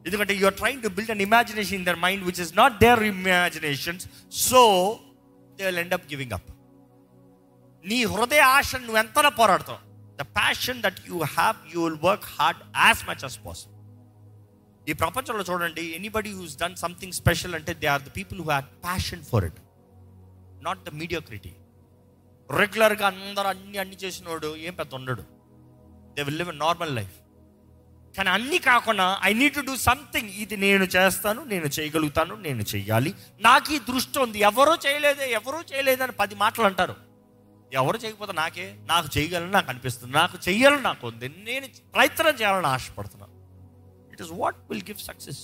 ఎందుకంటే 0.07 0.35
you 0.35 0.47
are 0.47 0.55
trying 0.55 0.83
to 0.83 0.89
build 0.89 1.11
an 1.11 1.21
imagination 1.21 1.75
in 1.75 1.85
their 1.85 1.97
mind 1.97 2.25
which 2.25 2.41
is 2.41 2.57
not 2.57 2.79
there 2.79 3.03
imaginations 3.03 4.07
so 4.31 4.63
they 5.59 5.67
will 5.67 5.79
end 5.79 5.95
up 5.95 6.07
giving 6.07 6.33
up 6.33 6.51
నీ 7.85 8.05
హృదయ 8.05 8.41
ఆశ 8.41 8.77
నువ్వు 8.77 8.99
ఎంతలా 8.99 9.29
పోరాడతావు. 9.29 9.79
The 10.17 10.23
passion 10.23 10.83
that 10.83 11.09
you 11.09 11.19
have 11.19 11.57
you 11.75 11.85
will 11.85 12.01
work 12.05 12.25
hard 12.25 12.77
as 12.77 13.09
much 13.11 13.25
as 13.25 13.39
possible 13.47 13.72
ఈ 14.89 14.93
ప్రపంచంలో 14.93 15.45
చూడండి 15.45 15.83
anybody 15.83 16.31
who's 16.33 16.57
done 16.57 16.77
something 16.77 17.12
special 17.12 17.55
అంటే 17.55 17.75
they 17.75 17.87
are 17.87 18.03
the 18.03 18.11
people 18.17 18.41
who 18.41 18.47
have 18.47 18.65
passion 18.65 19.25
for 19.25 19.45
it 19.45 19.61
not 20.62 20.85
the 20.85 20.89
mediocrity 20.89 21.53
రెగ్యులర్గా 22.51 23.07
అందరూ 23.07 23.49
అన్ని 23.49 23.79
అన్ని 23.79 23.97
చేసినోడు 23.97 24.57
ఏం 24.57 24.75
పెద్ద 24.75 24.95
ఉండడు. 24.95 25.23
They 26.16 26.23
will 26.23 26.38
live 26.38 26.49
a 26.49 26.53
normal 26.53 26.97
life 26.97 27.16
కానీ 28.16 28.31
అన్ని 28.31 28.59
కాకుండా 28.59 29.21
I 29.23 29.35
need 29.35 29.55
to 29.55 29.61
do 29.61 29.77
something 29.77 30.31
ఇది 30.31 30.57
నేను 30.57 30.85
చేస్తాను 30.85 31.45
నేను 31.45 31.66
చేయగలుగుతాను 31.66 32.35
నేను 32.35 32.62
చెయ్యాలి. 32.62 33.14
నాకు 33.40 33.73
ఈ 33.73 33.79
దృష్టి 33.79 34.18
ఉంది. 34.18 34.38
ఎవరో 34.38 34.75
చేయలేదే 34.87 35.33
ఎవరూ 35.33 35.61
చేయలేదని 35.61 36.12
పది 36.12 36.35
మాటలు 36.35 36.64
అంటారు. 36.64 36.97
ఎవరు 37.73 37.99
చేయకపోతే 37.99 38.33
నాకే? 38.33 38.77
నాకు 38.85 39.18
చేయగలను 39.18 39.51
నాకు 39.51 39.71
అనిపిస్తుంది. 39.71 40.12
నాకు 40.12 40.38
చెయ్యాలని 40.49 40.83
నాకు 40.83 41.07
ఉంది. 41.07 41.29
నేను 41.29 41.66
ప్రయత్నం 41.95 42.35
చేయాలని 42.35 42.66
ఆశపడుతున్నాను. 42.66 43.22
It 44.12 44.22
is 44.22 44.33
what 44.33 44.57
will 44.70 44.83
give 44.83 44.98
success 44.98 45.42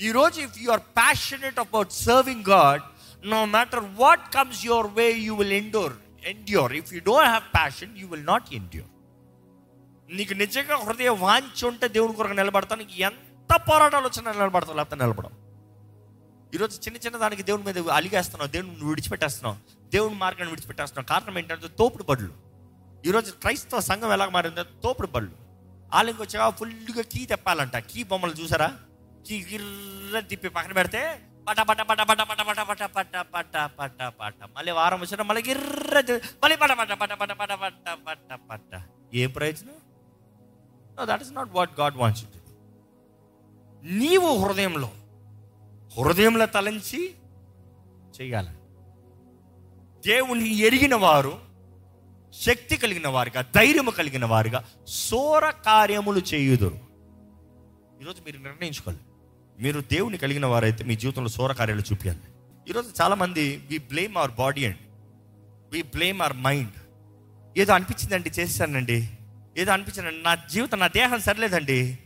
ఈరోజు 0.00 0.40
if 0.40 0.58
you 0.58 0.70
are 0.70 0.80
passionate 0.80 1.58
about 1.58 1.92
serving 1.92 2.44
God 2.44 2.82
no 3.26 3.44
matter 3.44 3.84
what 3.84 4.34
comes 4.34 4.66
your 4.66 4.86
way 4.86 5.12
you 5.12 5.34
will 5.34 5.52
endure 5.52 5.92
endure 6.26 6.72
if 6.72 6.92
you 6.94 7.00
don't 7.00 7.28
have 7.28 7.44
passion 7.54 7.98
you 7.98 8.08
will 8.08 8.26
not 8.26 8.54
endure 8.54 8.92
నీకు 10.10 10.34
నిజంగా 10.34 10.76
హృదయ 10.76 11.08
వాంచి 11.08 11.68
ఉంటే 11.68 11.88
దేవుని 11.88 12.12
కొరకు 12.12 12.32
నిలబడతాను 12.32 12.82
ఎంత 12.82 13.56
పోరాటాలు 13.68 14.06
వచ్చినా 14.06 14.32
నిలబడతావు 14.32 14.76
లేకపోతే 14.76 14.96
నిలబడవు. 14.96 15.36
ఈరోజు 16.54 16.80
చిన్న 16.80 16.96
చిన్న 16.96 17.16
దానికి 17.16 17.42
దేవుని 17.42 17.64
మీద 17.64 17.78
అలిగేస్తున్నావు 17.88 18.50
దేవుని 18.50 18.84
విడిచిపెట్టేస్తున్నావు 18.84 19.56
దేవుని 19.92 20.14
మార్గాన్ని 20.14 20.50
విడిచిపెట్టేస్తున్నావు. 20.50 21.06
కారణం 21.06 21.38
ఏంటంటే 21.38 21.68
తోపుడు 21.68 22.02
బడులు. 22.02 22.32
ఈరోజు 23.06 23.30
క్రైస్తవ 23.32 23.80
సంఘం 23.80 24.12
ఎలా 24.12 24.28
మారిందో 24.28 24.62
తోపుడు 24.62 25.06
బళ్ళు 25.06 25.30
వాళ్ళకి 25.92 26.20
వచ్చాక 26.22 26.50
ఫుల్గా 26.58 27.02
కీ 27.12 27.20
తెప్పాలంట 27.26 27.76
కీ 27.90 28.00
బొమ్మలు 28.04 28.34
చూసారా 28.40 28.68
కీ 29.26 29.36
గిర్ర 29.50 30.20
తిప్పి 30.30 30.48
పక్కన 30.48 30.72
పెడితే 30.72 31.02
పట 31.46 31.60
పట 31.60 31.80
పట 31.80 32.00
పట 32.02 32.20
పట 32.20 32.40
పట 32.40 32.60
పట 32.60 32.82
పట 32.94 33.14
పట 33.34 33.56
పట 33.78 34.00
పట 34.18 34.48
మళ్ళీ 34.56 34.72
వారం 34.72 34.98
వచ్చిన 35.00 35.22
మళ్ళీ 35.22 35.42
గిర్ర 35.42 36.00
మళ్ళీ 36.42 36.56
పట 36.56 36.72
పట 36.72 36.92
పట 36.94 37.12
పట 37.12 37.32
పట 37.34 37.52
పట 37.62 37.96
పట 38.06 38.38
పట 38.48 38.82
ఏ 39.14 39.24
ప్రయోజనం 39.36 39.78
that 41.08 41.22
is 41.22 41.32
not 41.32 41.52
what 41.52 41.72
God 41.80 41.96
wants 41.96 42.24
నీవు 43.82 44.30
హృదయంలో 44.42 44.90
హృదయంలో 45.92 46.46
తలంచి 46.54 47.00
చేయాలి 48.18 48.54
దేవుని 50.02 50.48
ఎరిగిన 50.58 50.94
వారు 50.96 51.34
శక్తి 52.46 52.76
కలిగిన 52.76 53.08
వారుగా 53.08 53.44
ధైర్యము 53.54 53.90
కలిగిన 53.90 54.24
వారుగా 54.24 54.64
సోర 54.86 55.50
కార్యములు 55.50 56.22
చేయుదురు. 56.34 56.78
ఈరోజు 58.02 58.22
మీరు 58.22 58.38
నిర్ణయించుకోవాలి. 58.38 58.98
మీరు 59.62 59.80
దేవుని 59.80 60.18
కలిగిన 60.18 60.46
వారైతే 60.46 60.84
మీ 60.84 60.96
జీవితంలో 60.96 61.28
సోర 61.28 61.52
కార్యాలు 61.52 61.80
చూపించాలి 61.80 62.18
ఈరోజు 62.68 63.02
చాలామంది 63.02 63.62
we 63.70 63.78
blame 63.78 64.16
our 64.16 64.30
body 64.30 64.64
and 64.64 64.76
we 65.72 65.82
blame 65.82 66.22
our 66.22 66.36
mind 66.36 66.70
ఏదో 67.58 67.72
అనిపించిందండి 67.72 68.30
చేశానండి. 68.40 69.10
ఏదో 69.58 69.72
అనిపించిందండి 69.72 70.22
నా 70.22 70.34
జీవితం 70.34 70.78
నా 70.78 70.86
దేహం 70.86 71.20
సరిలేదండి. 71.20 71.98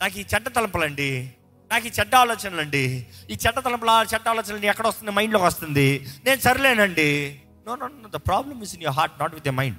నాకు 0.00 0.18
ఈ 0.18 0.24
చెడ్డ 0.34 0.48
తలంపులండి. 0.48 1.32
నాకు 1.72 1.86
ఈ 1.86 1.90
చెడ్డ 2.00 2.14
ఆలోచనలండి. 2.14 3.06
ఈ 3.30 3.32
చెడ్డ 3.32 3.58
తలంపుల 3.58 4.06
చెడ్డ 4.14 4.28
ఆలోచనలు 4.28 4.66
ఎక్కడ 4.66 4.86
వస్తుంది? 4.86 5.12
మైండ్లోకి 5.12 5.46
వస్తుంది. 5.46 6.08
నేను 6.24 6.40
సరిలేనండి. 6.40 7.41
No 7.66 7.74
no 7.74 7.88
no 7.88 8.08
the 8.08 8.16
problem 8.16 8.62
is 8.62 8.74
in 8.74 8.82
your 8.82 8.96
heart 8.96 9.20
not 9.20 9.34
with 9.34 9.48
your 9.48 9.50
mind 9.50 9.78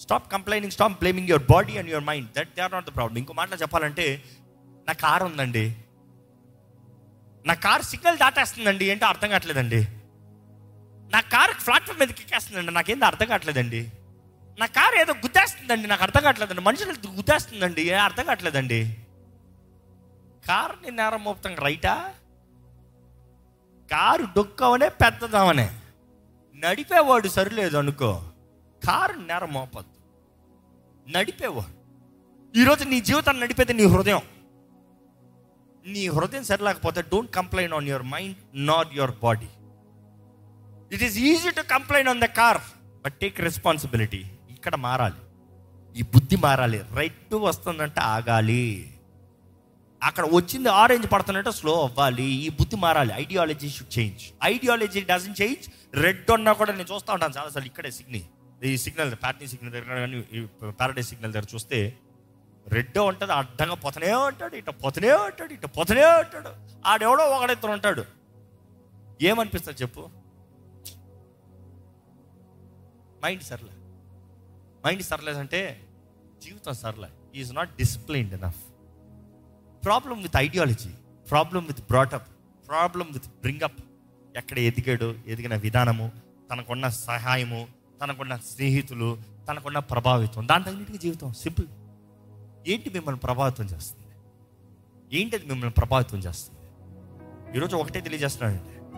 stop 0.00 0.32
complaining 0.32 0.72
stop 0.72 0.92
blaming 0.92 1.28
your 1.28 1.46
body 1.50 1.78
and 1.78 1.90
your 1.90 2.04
mind 2.04 2.32
that 2.32 2.48
they 2.56 2.62
are 2.62 2.72
not 2.72 2.90
the 2.90 2.94
problem 2.94 3.18
ఇంకో 3.18 3.32
మాటలో 3.32 3.56
చెప్పాలంటే 3.56 4.24
నా 4.86 4.92
కార్ 4.92 5.22
ఉందండి. 5.22 5.76
నా 7.46 7.54
కార్ 7.54 7.82
సిగ్నల్ 7.82 8.18
దాటేస్తుందండి. 8.18 8.84
ఏంటో 8.84 9.06
అర్థం 9.06 9.28
కావట్లేదండి. 9.28 9.80
నా 11.12 11.20
కార్ 11.20 11.66
ప్లాట్ఫామ్ 11.66 11.98
మీద 11.98 12.10
ఎక్కేస్తుందండి 12.10 12.74
నాకేందో 12.74 13.06
అర్థం 13.06 13.26
కావట్లేదండి. 13.26 13.92
నా 14.58 14.66
కార్ 14.66 14.94
ఏదో 14.94 15.12
గుద్దేస్తుందండి. 15.12 15.88
నాకు 15.88 16.02
అర్థం 16.02 16.22
కావట్లేదండి. 16.22 16.60
మనుషులు 16.60 17.08
గుద్దేస్తుందండి. 17.08 17.82
ఏ 17.82 17.94
అర్థం 17.94 18.24
కావట్లేదండి. 18.24 18.96
కార్ని 20.48 20.90
నేరం 20.90 21.24
మోపుతాం. 21.24 21.54
రైటా 21.54 21.94
కారు 23.90 24.22
డొక్కవనే 24.22 24.88
పెద్దదామనే. 24.88 25.80
నడిపేవాడు 26.56 27.28
సరిలేదు 27.28 27.76
అనుకో 27.76 28.22
కారు 28.86 29.18
నేరం 29.18 29.52
మోపద్దు. 29.52 29.96
నడిపేవాడు. 31.10 32.58
ఈరోజు 32.58 32.84
నీ 32.84 33.00
జీవితాన్ని 33.00 33.42
నడిపేది 33.42 33.72
నీ 33.72 33.84
హృదయం. 33.84 34.20
నీ 35.86 36.08
హృదయం 36.08 36.44
సరిలేకపోతే 36.44 37.02
don't 37.02 37.34
complain 37.34 37.72
on 37.72 37.88
your 37.88 38.02
mind 38.02 38.36
not 38.54 38.94
your 38.94 39.10
body 39.22 39.48
it 40.92 41.02
is 41.02 41.18
easy 41.18 41.50
to 41.50 41.60
complain 41.60 42.08
on 42.08 42.20
the 42.20 42.24
car 42.24 42.60
but 43.04 43.14
take 43.14 43.40
responsibility 43.40 44.24
ఇక్కడ 44.50 44.74
మారాలి. 44.76 45.20
ఈ 45.96 46.02
బుద్ధి 46.02 46.36
మారాలి. 46.36 46.82
రైట్ 46.94 47.34
వస్తుందంటే 47.34 48.00
ఆగాలి. 48.00 48.95
అక్కడ 50.08 50.24
వచ్చింది 50.32 50.68
ఆరెంజ్ 50.80 51.06
పడుతున్నట్టు 51.12 51.52
స్లో 51.58 51.74
అవ్వాలి. 51.86 52.26
ఈ 52.46 52.48
బుద్ధి 52.58 52.76
మారాలి. 52.84 53.12
Ideology 53.22 53.68
should 53.76 53.92
change 53.98 54.22
ideology 54.52 55.00
doesn't 55.10 55.36
change 55.42 55.64
red 56.04 56.30
ఉన్నా 56.36 56.52
కూడా 56.60 56.72
నేను 56.72 56.88
చూస్తూ 56.94 57.10
ఉంటాను. 57.16 57.34
చాలాసార్లు 57.38 57.68
ఇక్కడే 57.72 57.90
సిగ్నల్ 57.98 58.26
ఈ 58.68 58.76
సిగ్నల్ 58.84 59.10
ప్యాటర్నీ 59.22 59.46
సిగ్నల్ 59.52 59.72
దగ్గర 59.76 59.94
కానీ 60.02 60.18
ప్యారడైజ్ 60.80 61.08
సిగ్నల్ 61.08 61.32
దగ్గర 61.32 61.48
చూస్తే 61.54 61.78
రెడ్ 62.74 62.98
ఉంటుంది 62.98 63.32
అడ్డంగా 63.32 63.74
పొతనే 63.86 64.12
ఉంటాడు 64.28 64.54
ఇట 64.60 64.70
పొతనే 64.84 65.10
ఉంటాడు 65.26 65.52
ఇట 65.56 65.66
పొతనే 65.78 66.06
ఉంటాడు. 66.20 66.52
ఆడెవడో 66.86 67.24
ఒకడిద్దరు 67.36 67.72
ఉంటాడు. 67.78 68.04
ఏమనిపిస్తుంది 69.22 69.78
చెప్పు? 69.82 70.02
మైండ్ 73.24 73.44
సర్లే. 73.50 73.74
మైండ్ 74.86 75.04
సర్లేదంటే 75.10 75.60
జీవితం 76.44 76.74
సర్లే. 76.84 77.10
Is 77.40 77.52
not 77.54 77.70
disciplined 77.76 78.34
enough 78.38 78.62
problem 79.86 80.22
with 80.22 80.36
ideology 80.36 80.88
problem 81.30 81.64
with 81.64 81.80
brought up 81.80 82.28
problem 82.68 83.06
with 83.12 83.26
bring up 83.26 83.82
ఎక్కడ 84.36 84.58
ఎదిగాడు 84.58 85.14
ఎదిగిన 85.26 85.56
విధానము 85.56 86.10
తనకున్న 86.52 86.88
సహాయము 86.88 87.66
తనకున్న 88.02 88.36
స్నేహితులు 88.36 89.18
తనకున్న 89.48 89.78
ప్రభావితం. 89.78 90.48
దాని 90.48 90.64
తగినట్టుగా 90.64 90.98
జీవితం 90.98 91.32
సింపుల్. 91.32 91.66
ఏంటి 92.68 92.90
మిమ్మల్ని 92.90 93.18
ప్రభావితం 93.18 93.64
చేస్తుంది? 93.64 94.06
ఏంటి 95.20 95.36
అది 95.36 95.46
మిమ్మల్ని 95.46 95.70
ప్రభావితం 95.70 96.18
చేస్తుంది? 96.18 96.60
ఈరోజు 97.56 97.76
ఒకటే 97.76 98.00
తెలియజేస్తున్నానండి. 98.00 98.96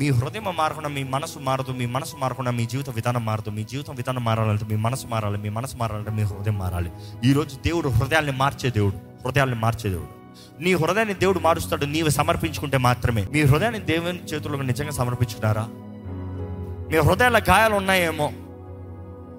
మీ 0.00 0.10
హృదయం 0.10 0.56
మారకుండా 0.56 0.88
మీ 0.88 1.02
మనసు 1.02 1.38
మారదు 1.38 1.72
మీ 1.72 1.86
మనసు 1.86 2.16
మారకుండా 2.16 2.50
మీ 2.50 2.66
జీవిత 2.66 2.90
విధానం 2.90 3.24
మారదు. 3.24 3.50
మీ 3.50 3.64
జీవితం 3.64 3.94
విధానం 3.94 4.24
మారాలంటే 4.24 4.66
మీ 4.66 4.76
మనసు 4.76 5.06
మారాలి 5.06 5.38
మీ 5.38 5.48
మనసు 5.48 5.76
మారాలంటే 5.76 6.10
మీ 6.10 6.22
హృదయం 6.22 6.58
మారాలి. 6.58 6.92
ఈరోజు 7.24 7.56
దేవుడు 7.56 7.88
హృదయాల్ని 7.88 8.32
మార్చే 8.32 8.70
దేవుడు. 8.70 9.13
హృదయాల్ని 9.24 9.56
మార్చే 9.56 9.90
దేవుడు. 9.90 10.24
నీ 10.62 10.74
హృదయాన్ని 10.74 11.14
దేవుడు 11.14 11.38
మారుస్తాడు 11.38 11.84
నీవు 11.84 12.08
సమర్పించుకుంటే 12.08 12.78
మాత్రమే. 12.78 13.26
మీ 13.32 13.42
హృదయాన్ని 13.42 13.80
దేవుని 13.80 14.24
చేతుల్లో 14.24 14.62
నిజంగా 14.62 14.90
సమర్పించుకున్నారా? 14.90 15.68
మీ 16.92 16.98
హృదయాల 16.98 17.38
గాయాలు 17.38 17.74
ఉన్నాయేమో. 17.74 18.32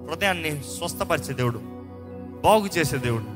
హృదయాన్ని 0.10 0.62
స్వస్థపరిచే 0.78 1.34
దేవుడు 1.34 1.58
బాగు 2.44 2.68
చేసే 2.78 2.98
దేవుడు. 2.98 3.36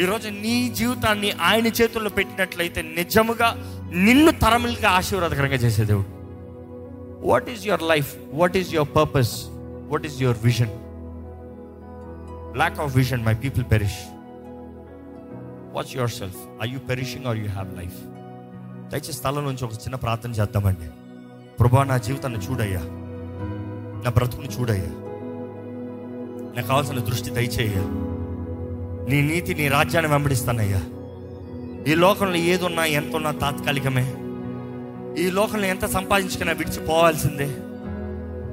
ఈరోజు 0.00 0.28
నీ 0.28 0.68
జీవితాన్ని 0.68 1.32
ఆయన 1.32 1.66
చేతుల్లో 1.66 2.10
పెట్టినట్లయితే 2.10 2.82
నిజముగా 2.82 3.54
నిన్ను 3.94 4.32
తరములుగా 4.32 4.90
ఆశీర్వాదకరంగా 4.90 5.54
చేసే 5.54 5.84
దేవుడు. 5.84 6.16
What 7.28 7.50
is 7.50 7.66
your 7.66 7.82
life 7.82 8.14
what 8.32 8.56
is 8.56 8.74
your 8.74 8.96
purpose 8.96 9.42
what 9.88 10.06
is 10.06 10.22
your 10.22 10.36
vision 10.44 10.70
lack 12.56 12.80
of 12.80 12.96
vision 12.96 13.24
my 13.24 13.34
people 13.34 13.64
perish 13.72 14.15
watch 15.76 15.96
yourself 16.10 16.36
I 16.62 16.68
you 16.68 16.78
perishing 16.78 17.26
are 17.26 17.36
you 17.36 17.48
have 17.48 17.78
life 17.78 17.94
దయచేసి 18.90 19.12
స్థలం 19.12 19.44
నుంచి 19.44 19.64
ఒక 19.64 19.72
చిన్న 19.72 19.94
ప్రార్థన 19.94 20.30
చేద్దామండి. 20.30 20.90
ప్రభా 21.60 21.84
నా 21.84 21.96
జీవితాన్ని 21.96 22.40
చూడయ్యా. 22.40 22.80
నా 24.04 24.10
బ్రతుకుని 24.10 24.48
చూడయ్యా. 24.48 24.86
నాకు 26.56 26.68
కావాల్సిన 26.68 26.98
దృష్టి 26.98 27.30
దయచేయ్యా. 27.30 27.82
నీ 29.08 29.22
నీతి 29.22 29.54
నీ 29.54 29.68
రాజ్యాన్ని 29.68 30.12
వెంబడిస్తానయ్యా. 30.12 30.80
ఈ 31.92 31.94
లోకంలో 31.94 32.36
ఏదున్నా 32.36 32.84
ఎంత 32.84 33.14
ఉన్నా 33.14 33.30
తాత్కాలికమే. 33.30 34.14
ఈ 35.22 35.30
లోకంలో 35.30 35.66
ఎంత 35.66 35.86
సంపాదించుకున్నా 35.86 36.52
విడిచిపోవాల్సిందే. 36.52 37.56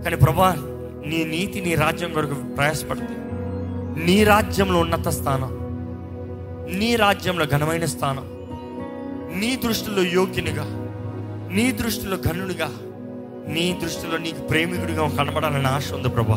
కానీ 0.03 0.15
ప్రభా 0.15 0.55
నీ 1.05 1.23
నీతి 1.23 1.61
నీ 1.61 1.75
రాజ్యం 1.75 2.13
కొరకు 2.13 2.33
ప్రయాసపడుతుంది 2.33 3.19
నీ 4.05 4.23
రాజ్యంలో 4.23 4.79
ఉన్నత 4.79 5.07
స్థానం. 5.07 5.62
నీ 6.69 6.95
రాజ్యంలో 6.95 7.45
ఘనమైన 7.45 7.85
స్థానం 7.85 8.23
నీ 9.39 9.55
దృష్టిలో 9.55 10.03
యోగ్యునిగా 10.03 10.63
నీ 11.51 11.71
దృష్టిలో 11.71 12.17
ఘనునిగా 12.17 12.71
నీ 13.47 13.79
దృష్టిలో 13.83 14.17
నీకు 14.17 14.41
ప్రేమికుడిగా 14.41 15.07
కనబడాలని 15.07 15.67
ఆశ 15.67 15.93
ఉంది 15.93 16.09
ప్రభా. 16.09 16.35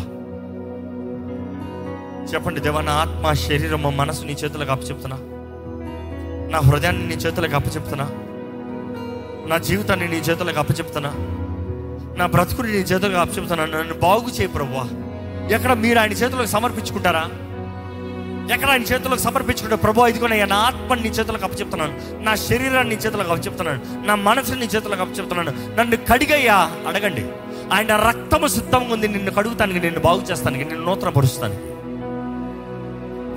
చెప్పండి 2.26 2.60
దేవా 2.60 2.80
నా 2.80 2.92
ఆత్మ 2.92 3.32
శరీరం 3.32 3.96
మనసు 3.96 4.24
నీ 4.24 4.32
చేతులకు 4.32 4.70
అప్పచెప్తున్నా. 4.70 5.18
నా 6.50 6.58
హృదయాన్ని 6.58 7.08
నీ 7.08 7.14
చేతులకు 7.14 7.54
అప్పచెప్తున్నా. 7.54 8.10
నా 9.46 9.58
జీవితాన్ని 9.58 10.08
నీ 10.08 10.16
చేతులకు 10.16 10.58
అప్పచెప్తున్నా. 10.58 11.10
నా 12.16 12.26
బ్రతుకుని 12.26 12.72
నీ 12.72 12.78
చేతులకు 12.78 13.16
అప్పచెప్తున్నా. 13.16 13.66
నన్ను 13.66 13.94
బాగు 13.94 14.28
చేయి 14.28 14.48
ప్రభువా 14.48 14.88
ఎక్కడ 15.50 15.72
మీరు 15.72 15.98
ఆయన 15.98 16.12
చేతులకు 16.12 16.46
సమర్పించుకుంటారా? 16.46 17.30
ఎక్కడ 18.52 18.70
నీ 18.70 18.85
చేతులకు 18.85 19.20
సమర్పించుకుంటే 19.20 19.76
ప్రభు 19.76 20.06
ఇదిగోనయ్యా 20.06 20.46
నా 20.46 20.56
ఆత్మని 20.56 21.02
నీ 21.02 21.09
చేతులకు 21.09 21.44
అప్పచెప్తున్నాను. 21.44 22.22
నా 22.22 22.35
శరీరాన్ని 22.35 22.96
నీ 22.96 23.00
చేతులకు 23.00 23.32
అప్పచెప్తున్నాను. 23.32 24.06
నా 24.06 24.14
మనసుని 24.14 24.61
నీ 24.61 24.66
చేతులకు 24.66 25.00
అప్పచెప్తున్నాను. 25.00 25.76
నన్ను 25.76 25.96
కడిగయ్యా 25.96 26.72
అడగండి. 26.88 27.26
ఆయన 27.72 27.96
రక్తము 27.96 28.46
సిద్ధంగా 28.46 28.94
ఉంది 28.94 29.09
నిన్ను 29.09 29.30
కడుగుతానికి 29.30 29.80
నిన్ను 29.80 30.00
బాగు 30.00 30.20
చేస్తానికి 30.20 30.64
నిన్ను 30.64 30.85
నూతనపరుస్తాను 30.85 31.76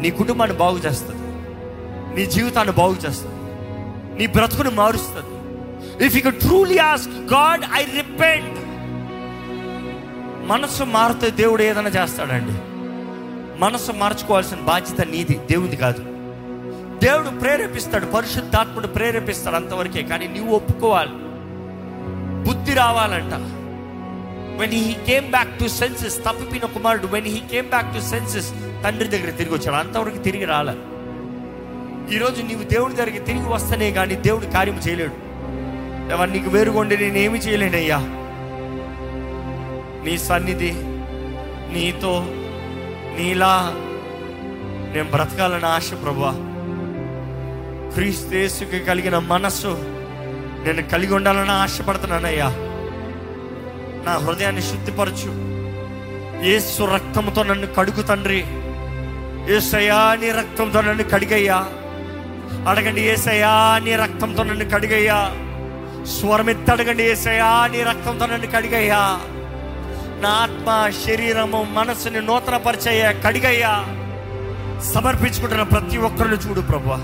నీ 0.02 0.12
కుటుంబాన్ని 0.12 0.58
బాగు 0.58 0.78
చేస్తుంది. 0.78 1.22
నీ 2.15 2.26
జీవితాన్ని 2.26 2.74
బాగు 2.74 2.93
చేస్తుంది. 2.93 3.36
నీ 4.19 4.28
బ్రతుకుని 4.28 4.69
మారుస్తుంది. 4.69 5.39
If 6.06 6.26
you 6.26 6.32
truly 6.32 6.78
ask 6.78 7.34
God 7.34 7.62
I 7.74 7.84
repent 7.84 8.60
మనసు 10.48 10.84
మారితే 10.84 11.30
దేవుడు 11.30 11.62
ఏదైనా 11.62 11.89
చేస్తాడండి. 11.89 12.69
మనసు 13.60 13.91
మార్చుకోవాల్సిన 13.91 14.58
బాధ్యత 14.58 15.08
నీది 15.08 15.39
దేవుది 15.52 15.76
కాదు. 15.76 16.00
దేవుడు 17.06 17.39
ప్రేరేపిస్తాడు 17.39 18.06
పరిశుద్ధాత్ముడు 18.06 18.88
ప్రేరేపిస్తాడు 18.88 19.56
అంతవరకే 19.56 20.02
కానీ 20.02 20.28
నువ్వు 20.28 20.56
ఒప్పుకోవాలి. 20.56 21.12
బుద్ధి 22.48 22.74
రావాలంట. 22.74 23.34
When 24.60 24.74
he 24.74 24.93
came 24.93 25.30
back 25.30 25.60
to 25.60 25.67
senses 25.67 26.17
తప్పిపోయిన 26.17 26.65
కుమారుడు 26.65 27.08
when 27.08 27.26
he 27.26 27.39
came 27.39 27.69
back 27.69 27.95
to 27.95 28.00
senses 28.00 28.52
తండ్రి 28.84 29.10
దగ్గర 29.10 29.30
తిరిగి 29.30 29.54
వచ్చాడు. 29.54 29.76
అంతవరకు 29.76 30.17
తిరిగి 30.17 30.45
రాలే. 30.45 30.74
ఈరోజు 32.15 32.41
నీవు 32.41 32.63
దేవుడి 32.63 32.93
దగ్గరికి 32.93 33.19
తిరిగి 33.19 33.50
వస్తేనే 33.50 33.91
కానీ 33.91 34.15
దేవుడు 34.15 34.45
కార్యం 34.45 34.76
చేయలేడు. 34.76 35.13
ఎవరు 36.12 36.32
నీకు 36.32 36.50
వేరుగొండి 36.50 36.98
నేనేమి 36.98 37.39
చేయలేనయ్యా. 37.39 37.98
నీ 40.06 40.17
సన్నిధి 40.17 40.72
నీతో 41.74 42.26
నీలా 43.20 43.72
నేను 44.96 45.12
బ్రతకాలని 45.12 45.66
ఆశ 45.66 45.92
ప్రభా 46.04 46.32
క్రీస్తుకి 47.94 48.80
కలిగిన 48.80 49.20
మనస్సు 49.20 49.68
నేను 50.66 50.82
కలిగి 50.82 51.14
ఉండాలని 51.14 51.52
ఆశపడుతున్నానయ్యా. 51.52 52.46
నా 54.06 54.18
హృదయాన్ని 54.18 54.62
శుద్ధిపరచు. 54.62 55.50
ఏసు 56.44 56.84
రక్తంతో 56.84 57.44
నన్ను 57.44 57.68
కడుగు 57.68 58.02
తండ్రి. 58.02 58.44
ఏసయ్యా 59.56 60.18
నీ 60.22 60.32
రక్తంతో 60.32 60.82
నన్ను 60.82 61.04
కడిగయ్యా. 61.04 61.66
అడగండి 62.70 63.02
ఏసయ్యా 63.02 63.82
నీ 63.84 63.96
రక్తంతో 63.96 64.44
నన్ను 64.44 64.66
కడిగయ్యా. 64.66 65.32
స్వరమిత్త 66.06 66.72
అడగండి 66.72 67.04
ఏసయ్యా 67.04 67.68
నీ 67.68 67.84
రక్తంతో 67.84 68.26
నన్ను 68.26 68.48
కడిగయ్యా. 68.48 69.20
నా 70.20 70.30
ఆత్మ 70.30 70.92
శరీరము 71.08 71.68
మనసుని 71.72 72.22
నూతనపరిచయ్యా 72.22 73.12
కడిగయ్యా. 73.12 73.86
సమర్పించుకుంటున్న 74.94 75.64
ప్రతి 75.64 75.98
ఒక్కరిని 75.98 76.36
చూడు 76.36 76.62
ప్రభా. 76.62 76.96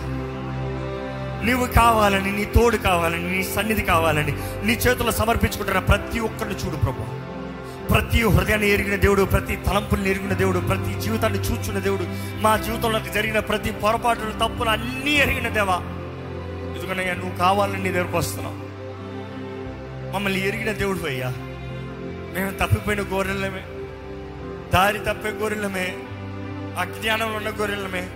నీవు 1.45 1.65
కావాలని 1.65 2.31
నీ 2.31 2.45
తోడు 2.45 2.77
కావాలని 2.77 3.31
నీ 3.31 3.43
సన్నిధి 3.43 3.81
కావాలని 3.81 4.31
నీ 4.65 4.73
చేతుల్లో 4.73 5.11
సమర్పించుకుంటున్న 5.11 5.79
ప్రతి 5.79 6.19
ఒక్కరిని 6.19 6.55
చూడు 6.55 6.75
ప్రభా. 6.75 7.05
ప్రతి 7.91 8.27
హృదయాన్ని 8.27 8.69
ఎరిగిన 8.69 8.95
దేవుడు 8.95 9.23
ప్రతి 9.23 9.55
తలంపుల్ని 9.55 10.09
ఎరిగిన 10.09 10.33
దేవుడు 10.33 10.59
ప్రతి 10.59 11.01
జీవితాన్ని 11.01 11.39
చూచున్న 11.39 11.79
దేవుడు 11.79 12.03
మా 12.41 12.57
జీవితంలో 12.57 12.99
జరిగిన 12.99 13.39
ప్రతి 13.39 13.71
పొరపాటులు 13.71 14.31
తప్పులు 14.31 14.69
అన్నీ 14.69 15.11
ఎరిగిన 15.11 15.47
దేవా. 15.47 15.79
ఎందుకనయ్యా 16.77 17.13
నువ్వు 17.13 17.37
కావాలని 17.37 17.83
నీ 17.83 17.91
దగ్గరకు 17.91 18.17
వస్తున్నావు. 18.17 18.55
మమ్మల్ని 20.15 20.47
ఎరిగిన 20.47 20.71
దేవుడు 20.71 21.07
అయ్యా. 21.07 21.33
మేము 22.35 22.51
తప్పిపోయిన 22.51 23.01
గొర్రెలమే. 23.01 23.65
దారి 24.73 24.99
తప్పే 24.99 25.29
గొర్రెలమే. 25.29 25.97
అజ్ఞానం 26.79 27.33
ఉన్న 27.33 27.49
గొర్రెలమే. 27.49 28.09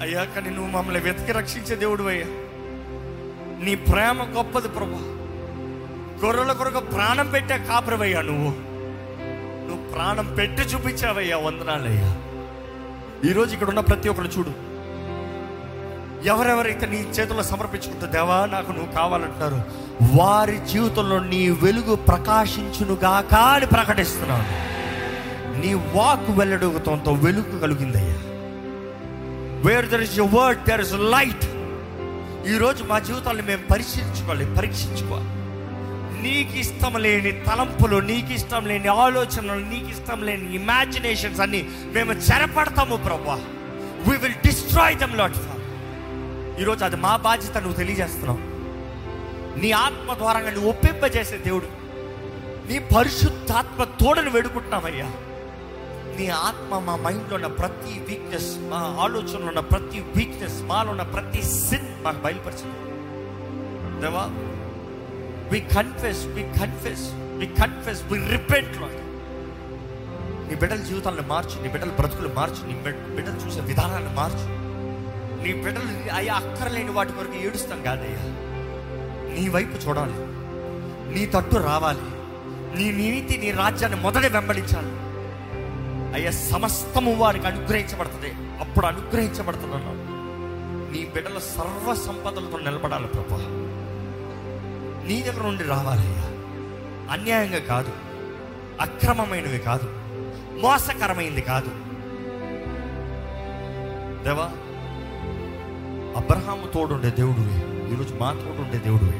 అయ్యా 0.00 0.24
కానీ 0.24 0.50
నువ్వు 0.50 0.70
మమ్మల్ని 0.70 1.00
వెతికి 1.00 1.32
రక్షించే 1.32 1.76
దేవుడు 1.76 2.02
అయ్యా. 2.02 2.24
నీ 3.64 3.74
ప్రేమ 3.74 4.22
గొప్పది 4.22 4.68
ప్రభా. 4.68 5.12
గొర్రెల 6.24 6.52
కొరకు 6.52 6.80
ప్రాణం 6.80 7.30
పెట్టే 7.30 7.58
కాపురవయ్యా 7.58 8.22
నువ్వు. 8.22 8.54
నువ్వు 9.68 9.88
ప్రాణం 9.92 10.34
పెట్టి 10.34 10.62
చూపించావయ్యా 10.62 11.36
వందనాలయ్యా. 11.36 12.16
ఈరోజు 13.30 13.54
ఇక్కడ 13.54 13.68
ఉన్న 13.68 13.80
ప్రతి 13.80 14.08
ఒక్కరు 14.08 14.28
చూడు. 14.28 14.75
ఎవరెవరైతే 16.26 16.86
నీ 16.86 16.96
చేతుల్లో 16.96 17.42
సమర్పించుకుంటూ 17.42 18.06
దేవా 18.06 18.46
నాకు 18.46 18.72
నువ్వు 18.72 18.92
కావాలంటున్నారు 18.92 19.62
వారి 20.16 20.58
జీవితంలో 20.72 21.18
నీ 21.18 21.50
వెలుగు 21.50 21.94
ప్రకాశించునుగాక 21.94 23.34
అని 23.34 23.66
ప్రకటిస్తున్నాను. 23.66 24.66
నీ 25.60 25.74
వాక్ 25.74 26.38
వెల్లడుగుతంతో 26.38 27.12
వెలుగు 27.12 27.58
కలిగిందయ్యా. 27.58 28.16
Where 29.68 29.88
there 29.88 30.00
is 30.00 30.18
your 30.18 30.24
word 30.24 30.68
there 30.68 30.80
is 30.80 30.92
light 30.92 31.46
ఈరోజు 32.48 32.84
మా 32.84 32.98
జీవితాన్ని 32.98 33.42
మేము 33.42 33.62
పరిశీలించుకోవాలి 33.70 34.54
పరీక్షించుకోవాలి. 34.54 35.30
నీకు 36.22 36.58
ఇష్టం 36.58 36.92
లేని 36.92 37.32
తలంపులు 37.32 37.96
నీకు 37.96 38.32
ఇష్టం 38.32 38.66
లేని 38.66 38.88
ఆలోచనలు 38.88 39.64
నీకు 39.64 39.90
ఇష్టం 39.90 40.22
లేని 40.22 40.54
ఇమాజినేషన్స్ 40.54 41.40
అన్ని 41.40 41.68
మేము 41.92 42.12
చెరపడతాము 42.12 42.96
ప్రభా. 42.96 43.40
We 44.08 44.16
will 44.16 44.34
destroy 44.46 44.98
them 44.98 45.16
Lord 45.16 45.36
ఈరోజు 46.60 46.84
అది 46.84 46.96
మా 46.96 47.16
బాధ్యత 47.16 47.56
నువ్వు 47.56 47.76
తెలియజేస్తున్నావు. 47.76 48.38
నీ 49.58 49.70
ఆత్మ 49.70 50.14
ద్వారా 50.14 50.40
నువ్వు 50.40 50.68
ఒప్పింపజేసే 50.68 51.36
దేవుడు. 51.36 51.68
నీ 52.68 52.78
పరిశుద్ధాత్మ 52.78 53.84
తోడని 53.84 54.30
వేడుకుంటున్నావయ్యా. 54.30 55.12
నీ 56.18 56.28
ఆత్మ 56.28 56.78
మా 56.78 56.96
మైండ్లో 56.96 57.34
ఉన్న 57.34 57.46
ప్రతి 57.46 58.00
వీక్నెస్ 58.08 58.56
మా 58.58 58.96
ఆలోచనలో 59.00 59.46
ఉన్న 59.46 59.60
ప్రతి 59.60 60.00
వీక్నెస్ 60.00 60.62
మాలో 60.62 60.90
ఉన్న 60.90 61.02
ప్రతి 61.02 61.42
సిన్ 61.42 62.04
మాకు 62.04 62.16
బయలుపరిచింది. 62.16 62.78
దేవా 64.00 64.24
we 65.52 65.60
confess 65.60 66.26
we 66.26 66.42
confess 66.42 67.04
we 67.12 67.46
confess 67.46 68.02
we 68.02 68.28
repent 68.28 68.80
Lord 68.80 69.02
నీ 70.48 70.54
బిడ్డల 70.54 70.76
జీవితాలను 70.76 71.22
మార్చు 71.22 71.62
నీ 71.62 71.68
బిడ్డల 71.68 71.88
బ్రతుకులు 71.88 72.28
మార్చు 72.28 72.66
నీ 72.66 72.74
బిడ్డలు 73.16 73.46
చూసే 73.46 73.60
విధానాన్ని 73.60 74.14
మార్చు 74.14 74.55
నీ 75.46 75.52
బిడ్డలు 75.52 76.14
అయ్యా 76.14 76.34
అక్కర్లేని 76.34 76.90
వాటి 76.90 77.12
కొరకు 77.12 77.34
ఏడుస్తాం 77.34 77.82
కాదయ్యా. 77.82 78.22
నీ 79.34 79.48
వైపు 79.48 79.88
చూడాలి. 79.88 80.14
నీ 81.14 81.26
తట్టు 81.26 81.56
రావాలి. 81.56 82.00
నీ 82.78 82.92
నీతి 82.92 83.38
నీ 83.38 83.50
రాజ్యాన్ని 83.50 84.00
మొదట 84.00 84.26
వెంబడించాలి. 84.26 85.06
అయ్యా 86.14 86.30
సమస్తము 86.30 87.14
వారికి 87.14 87.46
అనుగ్రహించబడుతుంది. 87.46 88.58
అప్పుడు 88.60 88.86
అనుగ్రహించబడుతున్నాను 88.86 90.06
నీ 90.92 91.04
బిడ్డల 91.04 91.38
సర్వ 91.38 91.94
సంపదలతో 91.94 92.58
నిలబడాలి 92.58 93.06
ప్రభా. 93.06 93.36
నీ 95.06 95.22
దగ్గర 95.22 95.42
నుండి 95.42 95.64
రావాలయ్యా 95.64 96.22
అన్యాయంగా 97.12 97.58
కాదు. 97.58 97.92
అక్రమమైనవి 98.80 99.58
కాదు. 99.58 99.94
మోసకరమైంది 100.58 101.40
కాదు. 101.40 101.68
దేవా 104.24 104.50
అబ్రహాము 106.26 106.66
తోడుండే 106.66 107.10
దేవుడువే. 107.10 107.56
ఈరోజు 107.94 108.14
మా 108.20 108.32
తోడుండే 108.32 108.78
దేవుడువే. 108.78 109.18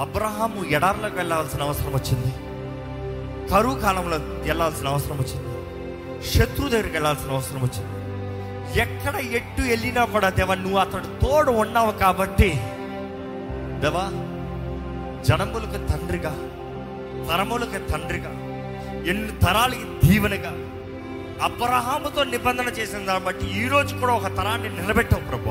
అబ్రహాము 0.00 0.64
ఎడార్లకు 0.64 1.16
వెళ్ళాల్సిన 1.16 1.62
అవసరం 1.62 1.92
వచ్చింది. 1.92 2.30
కరువు 3.48 3.74
కాలంలో 3.74 4.16
వెళ్ళాల్సిన 4.20 4.88
అవసరం 4.88 5.18
వచ్చింది. 5.18 5.48
శత్రు 6.30 6.68
దగ్గరికి 6.68 6.92
వెళ్ళాల్సిన 6.92 7.30
అవసరం 7.30 7.62
వచ్చింది. 7.62 7.88
ఎక్కడ 8.80 9.14
ఎట్టు 9.16 9.62
వెళ్ళినా 9.62 10.04
కూడా 10.04 10.30
దేవా 10.30 10.54
నువ్వు 10.54 10.78
అతడు 10.78 11.26
తోడు 11.26 11.50
ఉన్నావు 11.50 11.92
కాబట్టి 11.92 12.50
దేవా 13.80 14.06
జనములకు 15.22 15.86
తండ్రిగా 15.86 16.30
తరములకు 17.30 17.92
తండ్రిగా 17.92 18.30
ఎన్ని 19.10 19.32
తరాలకి 19.32 20.06
దీవెనగా 20.06 20.63
అబ్రహాముతో 21.42 22.24
నిబంధన 22.24 22.64
చేసిన 22.64 22.98
దాన్ని 22.98 23.24
బట్టి 23.24 23.64
ఈరోజు 23.64 23.96
కూడా 23.96 24.12
ఒక 24.12 24.26
తరాన్ని 24.26 24.80
నిలబెట్టావు 24.80 25.28
ప్రభు. 25.28 25.48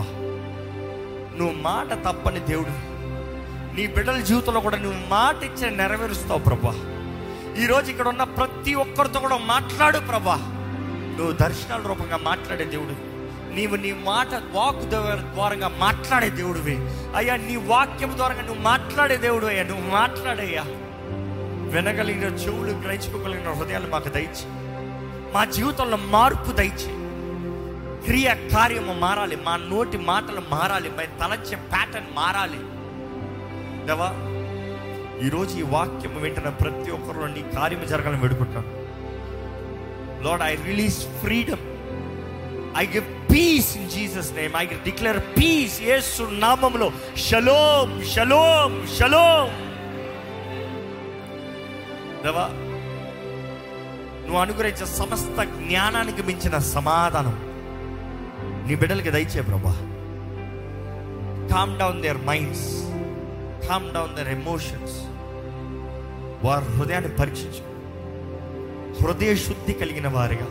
నువ్వు 1.37 1.61
మాట 1.61 1.93
తప్పని 1.93 2.39
దేవుడు. 2.39 2.93
నీ 3.75 3.87
బిడ్డల 3.87 4.19
జీవితంలో 4.19 4.59
కూడా 4.59 4.77
నువ్వు 4.77 5.09
మాట 5.09 5.43
ఇచ్చి 5.43 5.71
నెరవేరుస్తావు 5.71 6.39
ప్రభా. 6.39 6.75
ఈ 7.63 7.65
రోజు 7.65 7.91
ఇక్కడ 7.91 8.07
ఉన్న 8.07 8.23
ప్రతి 8.23 8.73
ఒక్కరితో 8.73 9.19
కూడా 9.19 9.37
మాట్లాడు 9.37 9.99
ప్రభా. 9.99 10.35
నువ్వు 11.17 11.31
దర్శనాల 11.31 11.81
రూపంగా 11.81 12.17
మాట్లాడే 12.17 12.65
దేవుడు. 12.65 13.13
నీవు 13.55 13.75
నీ 13.75 13.91
మాట 13.91 14.27
వాక్ 14.51 14.75
ద్వారంగా 14.75 15.67
మాట్లాడే 15.67 16.29
దేవుడివి. 16.29 16.77
అయ్యా 17.15 17.35
నీ 17.35 17.55
వాక్యం 17.55 18.17
ద్వారా 18.17 18.35
నువ్వు 18.35 18.61
మాట్లాడే 18.61 19.17
దేవుడు 19.17 19.45
అయ్యా. 19.45 19.63
నువ్వు 19.63 19.89
మాట్లాడయ్యా. 19.89 20.63
వినగలిగిన 21.71 22.35
చెవులు 22.35 22.71
గ్రహించుకోగలిగిన 22.71 23.51
హృదయాలు 23.51 23.87
మాకు 23.87 24.09
దయచి 24.09 24.62
మా 25.33 25.43
జీవితంలో 25.55 25.97
మార్పు 26.15 26.51
దయచి 26.59 26.91
క్రియ 28.05 28.29
కార్యము 28.53 28.93
మారాలి. 29.03 29.35
మా 29.45 29.53
నోటి 29.71 29.97
మాటలు 30.09 30.41
మారాలి. 30.53 30.89
మా 30.97 31.03
తలచే 31.21 31.55
ప్యాటర్న్ 31.71 32.09
మారాలి. 32.19 32.59
దేవా 33.87 34.09
ఈరోజు 35.25 35.53
ఈ 35.61 35.65
వాక్యం 35.75 36.13
వెంటనే 36.21 36.51
ప్రతి 36.61 36.91
ఒక్కరు 36.97 37.27
నీ 37.35 37.41
కార్యము 37.57 37.85
జరగాలని 37.91 38.21
వేడుకుంటాను 38.23 38.71
Lord 40.25 40.43
I 40.49 40.53
release 40.69 40.99
freedom 41.21 41.63
I 42.81 42.85
give 42.95 43.07
peace 43.31 43.69
in 43.77 43.89
Jesus 43.95 44.31
name 44.39 44.55
I 44.61 44.65
declare 44.89 45.19
peace 45.37 45.77
Yesu 45.89 46.23
నామంలో 46.43 46.87
షలోం 47.27 47.91
షలోం 48.13 48.73
షలోం 48.97 49.49
దేవా 52.25 52.45
నువ్వు 54.23 54.41
అనుగ్రహించే 54.41 54.85
సమస్త 54.85 55.43
జ్ఞానానికి 55.43 56.23
మించిన 56.23 56.57
సమాధానం. 56.57 57.53
నీ 58.67 58.75
బిడ్డలకి 58.75 59.09
దయచే 59.09 59.41
ప్రభా. 59.41 59.71
Calm 61.53 61.79
down 61.79 62.01
their 62.01 62.25
minds 62.25 62.83
calm 63.69 63.93
down 63.93 64.15
their 64.15 64.27
emotions 64.27 65.01
వారి 66.45 66.65
హృదయాన్ని 66.65 67.11
పరీక్షించు. 67.11 67.73
హృదయ 69.03 69.35
శుద్ధి 69.35 69.73
కలిగిన 69.73 70.07
వారిగా. 70.07 70.47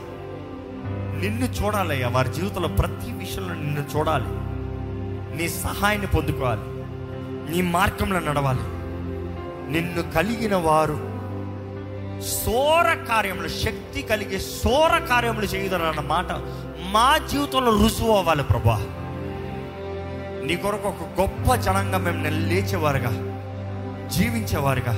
నిన్ను 1.20 1.44
చూడాలయ్యా. 1.44 2.08
వారి 2.08 2.32
జీవితంలో 2.32 2.68
ప్రతి 2.68 3.12
విషయంలో 3.12 3.54
నిన్ను 3.54 3.84
చూడాలి. 3.96 4.26
నీ 5.36 5.48
సహాయాన్ని 5.48 6.06
పొందుకోవాలి. 6.06 6.60
నీ 7.52 7.62
మార్గంలో 7.62 8.20
నడవాలి. 8.20 8.60
నిన్ను 9.72 10.12
కలిగిన 10.12 10.56
వారు 10.56 11.11
సోర 12.22 12.94
కార్యములు 13.08 13.48
శక్తి 13.48 14.02
కలిగే 14.02 14.38
సోర 14.38 14.98
కార్యములు 14.98 15.44
చేయుదన్న 15.44 16.00
మాట 16.00 16.26
మా 16.90 17.18
జీవితంలో 17.18 17.82
రుజువు 17.82 18.12
అవ్వాలి 18.12 18.42
ప్రభా. 18.42 18.76
నీ 20.46 20.56
కొరకు 20.56 20.88
ఒక 20.88 21.20
గొప్ప 21.20 21.54
జనంగా 21.54 21.98
మేము 21.98 22.48
లేచేవారుగా 22.48 23.10
జీవించేవారుగా 24.08 24.92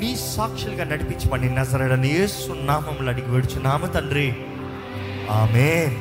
నీ 0.00 0.16
సాక్షులుగా 0.16 0.84
నడిపించమని 0.84 1.54
నజరడని 1.54 2.22
ఏ 2.22 2.26
సున్నామములు 2.26 3.10
అడిగి 3.10 3.26
వేడుచున్నాము 3.26 3.86
తండ్రి. 3.86 4.36
ఆమె 5.30 5.96